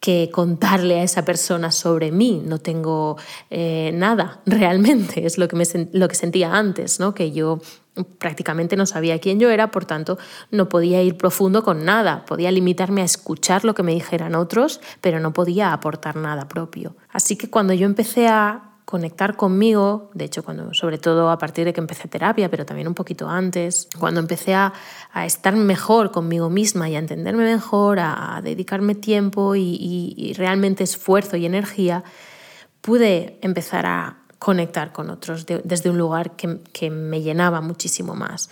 que 0.00 0.30
contarle 0.32 1.00
a 1.00 1.02
esa 1.02 1.24
persona 1.24 1.70
sobre 1.70 2.10
mí, 2.10 2.42
no 2.44 2.58
tengo 2.58 3.18
eh, 3.50 3.90
nada 3.94 4.40
realmente, 4.46 5.26
es 5.26 5.38
lo 5.38 5.46
que, 5.46 5.56
me, 5.56 5.64
lo 5.92 6.08
que 6.08 6.14
sentía 6.14 6.54
antes, 6.56 6.98
¿no? 6.98 7.14
que 7.14 7.32
yo 7.32 7.60
prácticamente 8.18 8.76
no 8.76 8.86
sabía 8.86 9.18
quién 9.18 9.38
yo 9.38 9.50
era, 9.50 9.70
por 9.70 9.84
tanto 9.84 10.18
no 10.50 10.68
podía 10.68 11.02
ir 11.02 11.16
profundo 11.16 11.62
con 11.62 11.84
nada, 11.84 12.24
podía 12.24 12.50
limitarme 12.50 13.02
a 13.02 13.04
escuchar 13.04 13.64
lo 13.64 13.74
que 13.74 13.82
me 13.82 13.92
dijeran 13.92 14.34
otros, 14.34 14.80
pero 15.00 15.20
no 15.20 15.32
podía 15.32 15.72
aportar 15.72 16.16
nada 16.16 16.48
propio. 16.48 16.96
Así 17.10 17.36
que 17.36 17.50
cuando 17.50 17.74
yo 17.74 17.86
empecé 17.86 18.28
a 18.28 18.69
conectar 18.90 19.36
conmigo, 19.36 20.10
de 20.14 20.24
hecho, 20.24 20.42
cuando, 20.42 20.74
sobre 20.74 20.98
todo 20.98 21.30
a 21.30 21.38
partir 21.38 21.64
de 21.64 21.72
que 21.72 21.80
empecé 21.80 22.08
terapia, 22.08 22.50
pero 22.50 22.66
también 22.66 22.88
un 22.88 22.94
poquito 22.94 23.28
antes, 23.28 23.88
cuando 23.98 24.20
empecé 24.20 24.54
a, 24.54 24.72
estar 25.24 25.54
mejor 25.54 26.10
conmigo 26.10 26.50
misma 26.50 26.88
y 26.90 26.96
a 26.96 26.98
entenderme 26.98 27.44
mejor, 27.44 27.98
a, 28.00 28.40
dedicarme 28.42 28.94
tiempo 28.94 29.54
y 29.56 30.32
realmente 30.36 30.84
esfuerzo 30.84 31.36
y 31.36 31.46
energía, 31.46 32.04
pude 32.80 33.38
empezar 33.42 33.86
a 33.86 34.16
conectar 34.40 34.90
con 34.92 35.10
otros 35.10 35.44
desde 35.46 35.90
un 35.90 35.98
lugar 35.98 36.32
que, 36.34 36.90
me 36.90 37.20
llenaba 37.20 37.60
muchísimo 37.60 38.14
más. 38.14 38.48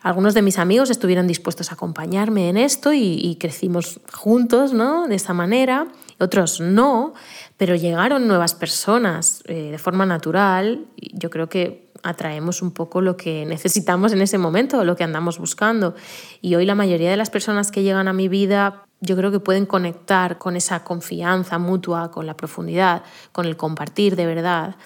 Algunos 0.00 0.34
de 0.34 0.42
mis 0.42 0.58
amigos 0.58 0.90
estuvieron 0.90 1.26
dispuestos 1.26 1.70
a 1.70 1.74
acompañarme 1.74 2.48
en 2.48 2.56
esto 2.56 2.92
y, 2.92 3.36
crecimos 3.40 4.00
juntos 4.12 4.72
¿no? 4.72 5.08
de 5.08 5.16
esa 5.16 5.34
manera, 5.34 5.88
otros 6.18 6.60
no, 6.60 7.14
pero 7.56 7.74
llegaron 7.74 8.28
nuevas 8.28 8.54
personas 8.54 9.42
eh, 9.46 9.70
de 9.70 9.78
forma 9.78 10.06
natural. 10.06 10.86
Yo 10.96 11.30
creo 11.30 11.48
que 11.48 11.88
atraemos 12.04 12.62
un 12.62 12.70
poco 12.70 13.00
lo 13.00 13.16
que 13.16 13.44
necesitamos 13.44 14.12
en 14.12 14.22
ese 14.22 14.38
momento, 14.38 14.84
lo 14.84 14.94
que 14.94 15.04
andamos 15.04 15.38
buscando. 15.38 15.94
Y 16.40 16.54
hoy 16.54 16.64
la 16.64 16.76
mayoría 16.76 17.10
de 17.10 17.16
las 17.16 17.30
personas 17.30 17.72
que 17.72 17.82
llegan 17.82 18.08
a 18.08 18.12
mi 18.12 18.28
vida 18.28 18.84
yo 19.00 19.16
creo 19.16 19.30
que 19.30 19.38
pueden 19.38 19.64
conectar 19.64 20.38
con 20.38 20.56
esa 20.56 20.82
confianza 20.82 21.58
mutua, 21.58 22.10
con 22.10 22.26
la 22.26 22.36
profundidad, 22.36 23.04
con 23.30 23.46
el 23.46 23.56
compartir 23.56 24.16
de 24.16 24.26
verdad 24.26 24.76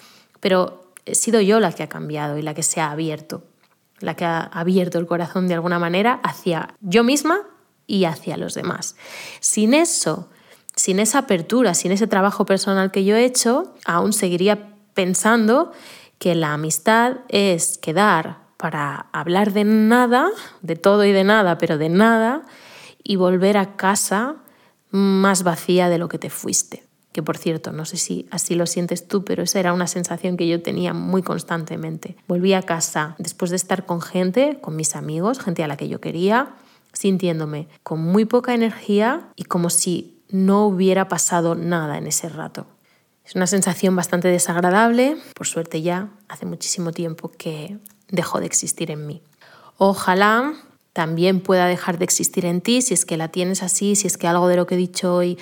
pero 0.43 0.91
he 1.05 1.15
sido 1.15 1.39
yo 1.39 1.61
la 1.61 1.71
que 1.71 1.83
ha 1.83 1.87
cambiado 1.87 2.37
y 2.37 2.41
la 2.41 2.53
que 2.53 2.63
se 2.63 2.81
ha 2.81 2.91
abierto, 2.91 3.43
la 4.03 4.15
que 4.15 4.25
ha 4.25 4.41
abierto 4.41 4.99
el 4.99 5.07
corazón 5.07 5.47
de 5.47 5.53
alguna 5.53 5.79
manera 5.79 6.19
hacia 6.23 6.75
yo 6.81 7.03
misma 7.03 7.39
y 7.87 8.03
hacia 8.03 8.37
los 8.37 8.53
demás. 8.53 8.95
Sin 9.39 9.73
eso, 9.73 10.29
sin 10.75 10.99
esa 10.99 11.19
apertura, 11.19 11.73
sin 11.73 11.93
ese 11.93 12.05
trabajo 12.05 12.45
personal 12.45 12.91
que 12.91 13.05
yo 13.05 13.15
he 13.15 13.23
hecho, 13.23 13.73
aún 13.85 14.11
seguiría 14.11 14.75
pensando 14.93 15.71
que 16.19 16.35
la 16.35 16.53
amistad 16.53 17.21
es 17.29 17.77
quedar 17.77 18.39
para 18.57 19.07
hablar 19.13 19.53
de 19.53 19.63
nada, 19.63 20.29
de 20.61 20.75
todo 20.75 21.05
y 21.05 21.13
de 21.13 21.23
nada, 21.23 21.57
pero 21.57 21.77
de 21.77 21.89
nada, 21.89 22.43
y 23.03 23.15
volver 23.15 23.57
a 23.57 23.77
casa 23.77 24.35
más 24.91 25.43
vacía 25.43 25.89
de 25.89 25.97
lo 25.97 26.09
que 26.09 26.19
te 26.19 26.29
fuiste 26.29 26.92
que 27.13 27.23
por 27.23 27.37
cierto, 27.37 27.71
no 27.71 27.85
sé 27.85 27.97
si 27.97 28.27
así 28.31 28.55
lo 28.55 28.65
sientes 28.65 29.07
tú, 29.07 29.23
pero 29.23 29.43
esa 29.43 29.59
era 29.59 29.71
una 29.71 29.87
sensación 29.87 30.35
que 30.35 30.47
yo 30.47 30.61
tenía 30.61 30.93
muy 30.93 31.21
constantemente. 31.21 32.17
Volví 32.27 32.53
a 32.53 32.63
casa 32.63 33.15
después 33.19 33.51
de 33.51 33.57
estar 33.57 33.85
con 33.85 34.01
gente, 34.01 34.57
con 34.59 34.75
mis 34.75 34.95
amigos, 34.95 35.39
gente 35.39 35.63
a 35.63 35.67
la 35.67 35.77
que 35.77 35.87
yo 35.87 36.01
quería, 36.01 36.55
sintiéndome 36.91 37.67
con 37.83 38.03
muy 38.03 38.25
poca 38.25 38.55
energía 38.55 39.29
y 39.35 39.43
como 39.43 39.69
si 39.69 40.19
no 40.29 40.65
hubiera 40.65 41.07
pasado 41.07 41.53
nada 41.53 41.99
en 41.99 42.07
ese 42.07 42.29
rato. 42.29 42.65
Es 43.23 43.35
una 43.35 43.47
sensación 43.47 43.95
bastante 43.95 44.27
desagradable, 44.27 45.15
por 45.35 45.45
suerte 45.47 45.83
ya 45.83 46.09
hace 46.27 46.47
muchísimo 46.47 46.91
tiempo 46.91 47.31
que 47.31 47.77
dejó 48.09 48.39
de 48.39 48.47
existir 48.47 48.89
en 48.89 49.05
mí. 49.05 49.21
Ojalá 49.77 50.53
también 50.93 51.41
pueda 51.41 51.67
dejar 51.67 51.99
de 51.99 52.05
existir 52.05 52.45
en 52.45 52.61
ti 52.61 52.81
si 52.81 52.95
es 52.95 53.05
que 53.05 53.17
la 53.17 53.29
tienes 53.29 53.63
así, 53.63 53.95
si 53.95 54.07
es 54.07 54.17
que 54.17 54.27
algo 54.27 54.47
de 54.47 54.55
lo 54.55 54.67
que 54.67 54.75
he 54.75 54.77
dicho 54.77 55.15
hoy 55.15 55.37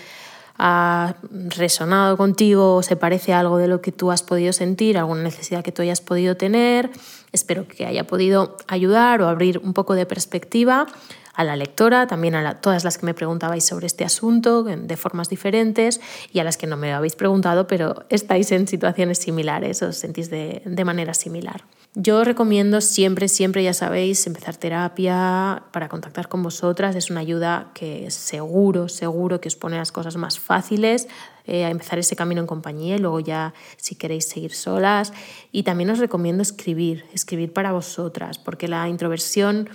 ha 0.63 1.15
resonado 1.31 2.17
contigo 2.17 2.75
o 2.75 2.83
se 2.83 2.95
parece 2.95 3.33
a 3.33 3.39
algo 3.39 3.57
de 3.57 3.67
lo 3.67 3.81
que 3.81 3.91
tú 3.91 4.11
has 4.11 4.21
podido 4.21 4.53
sentir, 4.53 4.95
alguna 4.95 5.23
necesidad 5.23 5.63
que 5.63 5.71
tú 5.71 5.81
hayas 5.81 6.01
podido 6.01 6.37
tener. 6.37 6.91
Espero 7.31 7.67
que 7.67 7.87
haya 7.87 8.05
podido 8.05 8.57
ayudar 8.67 9.23
o 9.23 9.27
abrir 9.27 9.57
un 9.57 9.73
poco 9.73 9.95
de 9.95 10.05
perspectiva 10.05 10.85
a 11.33 11.43
la 11.43 11.55
lectora, 11.55 12.07
también 12.07 12.35
a 12.35 12.61
todas 12.61 12.83
las 12.83 12.97
que 12.97 13.05
me 13.05 13.13
preguntabais 13.13 13.65
sobre 13.65 13.87
este 13.87 14.03
asunto 14.03 14.63
de 14.63 14.97
formas 14.97 15.29
diferentes 15.29 16.01
y 16.31 16.39
a 16.39 16.43
las 16.43 16.57
que 16.57 16.67
no 16.67 16.77
me 16.77 16.93
habéis 16.93 17.15
preguntado, 17.15 17.67
pero 17.67 18.05
estáis 18.09 18.51
en 18.51 18.67
situaciones 18.67 19.19
similares, 19.19 19.81
os 19.81 19.97
sentís 19.97 20.29
de, 20.29 20.61
de 20.65 20.85
manera 20.85 21.13
similar. 21.13 21.63
Yo 21.93 22.23
recomiendo 22.23 22.79
siempre, 22.79 23.27
siempre, 23.27 23.63
ya 23.65 23.73
sabéis, 23.73 24.25
empezar 24.25 24.55
terapia 24.55 25.63
para 25.73 25.89
contactar 25.89 26.29
con 26.29 26.41
vosotras. 26.41 26.95
Es 26.95 27.09
una 27.09 27.19
ayuda 27.19 27.71
que 27.73 28.09
seguro, 28.11 28.87
seguro 28.87 29.41
que 29.41 29.49
os 29.49 29.57
pone 29.57 29.75
las 29.75 29.91
cosas 29.91 30.15
más 30.15 30.39
fáciles 30.39 31.09
eh, 31.45 31.65
a 31.65 31.69
empezar 31.69 31.99
ese 31.99 32.15
camino 32.15 32.39
en 32.39 32.47
compañía 32.47 32.95
y 32.95 32.99
luego 32.99 33.19
ya 33.19 33.53
si 33.75 33.95
queréis 33.95 34.29
seguir 34.29 34.53
solas. 34.53 35.11
Y 35.51 35.63
también 35.63 35.89
os 35.89 35.99
recomiendo 35.99 36.41
escribir, 36.41 37.03
escribir 37.11 37.51
para 37.51 37.73
vosotras, 37.73 38.39
porque 38.39 38.69
la 38.69 38.87
introversión 38.87 39.69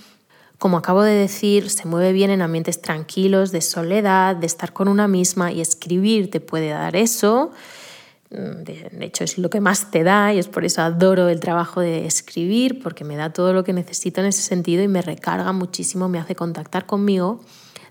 como 0.59 0.79
acabo 0.79 1.03
de 1.03 1.13
decir, 1.13 1.71
se 1.71 1.87
mueve 1.87 2.13
bien 2.13 2.31
en 2.31 2.43
ambientes 2.43 2.81
tranquilos, 2.81 3.53
de 3.53 3.61
soledad, 3.61 4.37
de 4.37 4.47
estar 4.47 4.73
con 4.73 4.89
una 4.89 5.07
misma 5.09 5.53
y 5.53 5.61
escribir 5.61 6.31
te 6.31 6.41
puede 6.41 6.71
dar 6.71 6.97
eso. 6.97 7.53
Mm, 8.31 8.65
de, 8.65 8.91
hecho, 9.01 9.25
es 9.25 9.39
lo 9.39 9.51
que 9.51 9.61
más 9.61 9.91
te 9.91 10.03
da 10.03 10.33
y 10.33 10.39
es 10.39 10.49
por 10.49 10.65
eso 10.65 10.83
adoro 10.83 11.29
el 11.29 11.41
trabajo 11.41 11.81
de 11.81 12.07
escribir, 12.07 12.83
porque 12.83 13.05
me 13.05 13.17
da 13.17 13.33
todo 13.33 13.53
lo 13.53 13.65
que 13.65 13.73
necesito 13.73 14.21
en 14.21 14.29
ese 14.29 14.43
sentido 14.43 14.83
y 14.83 14.89
me 14.89 15.03
recarga 15.03 15.53
muchísimo, 15.53 16.09
me 16.09 16.19
hace 16.19 16.35
contactar 16.35 16.87
conmigo. 16.87 17.41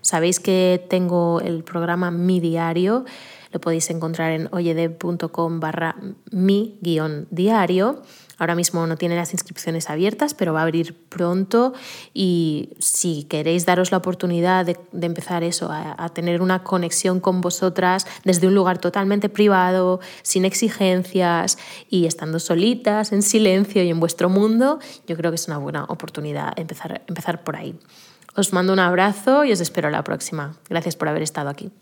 Sabéis 0.02 0.40
que 0.40 0.84
tengo 0.88 1.40
el 1.40 1.64
programa 1.64 2.10
Mi 2.10 2.40
Diario, 2.40 3.04
lo 3.52 3.60
podéis 3.60 3.88
encontrar 3.90 4.32
en 4.32 4.48
oyedeb.com 4.52 5.60
barra 5.60 5.96
mi-diario 6.30 8.02
Ahora 8.38 8.54
mismo 8.54 8.86
no 8.86 8.96
tiene 8.96 9.16
las 9.16 9.32
inscripciones 9.32 9.88
abiertas, 9.88 10.34
pero 10.34 10.52
va 10.52 10.60
a 10.60 10.62
abrir 10.64 10.94
pronto 11.08 11.72
y 12.12 12.70
si 12.78 13.24
queréis 13.24 13.64
daros 13.64 13.90
la 13.92 13.98
oportunidad 13.98 14.66
de, 14.66 14.76
empezar 15.00 15.42
eso, 15.42 15.70
a, 15.70 16.08
tener 16.10 16.42
una 16.42 16.62
conexión 16.62 17.20
con 17.20 17.40
vosotras 17.40 18.06
desde 18.24 18.46
un 18.46 18.54
lugar 18.54 18.78
totalmente 18.78 19.28
privado, 19.28 20.00
sin 20.22 20.44
exigencias 20.44 21.58
y 21.88 22.06
estando 22.06 22.38
solitas, 22.38 23.12
en 23.12 23.22
silencio 23.22 23.82
y 23.82 23.88
en 23.88 24.00
vuestro 24.00 24.28
mundo, 24.28 24.80
yo 25.06 25.16
creo 25.16 25.30
que 25.30 25.36
es 25.36 25.46
una 25.46 25.58
buena 25.58 25.84
oportunidad 25.84 26.52
empezar, 26.56 27.02
empezar 27.06 27.42
por 27.42 27.56
ahí. 27.56 27.78
Os 28.34 28.52
mando 28.52 28.74
un 28.74 28.80
abrazo 28.80 29.44
y 29.44 29.52
os 29.52 29.60
espero 29.60 29.88
a 29.88 29.90
la 29.90 30.04
próxima. 30.04 30.56
Gracias 30.68 30.94
por 30.94 31.08
haber 31.08 31.22
estado 31.22 31.48
aquí. 31.48 31.72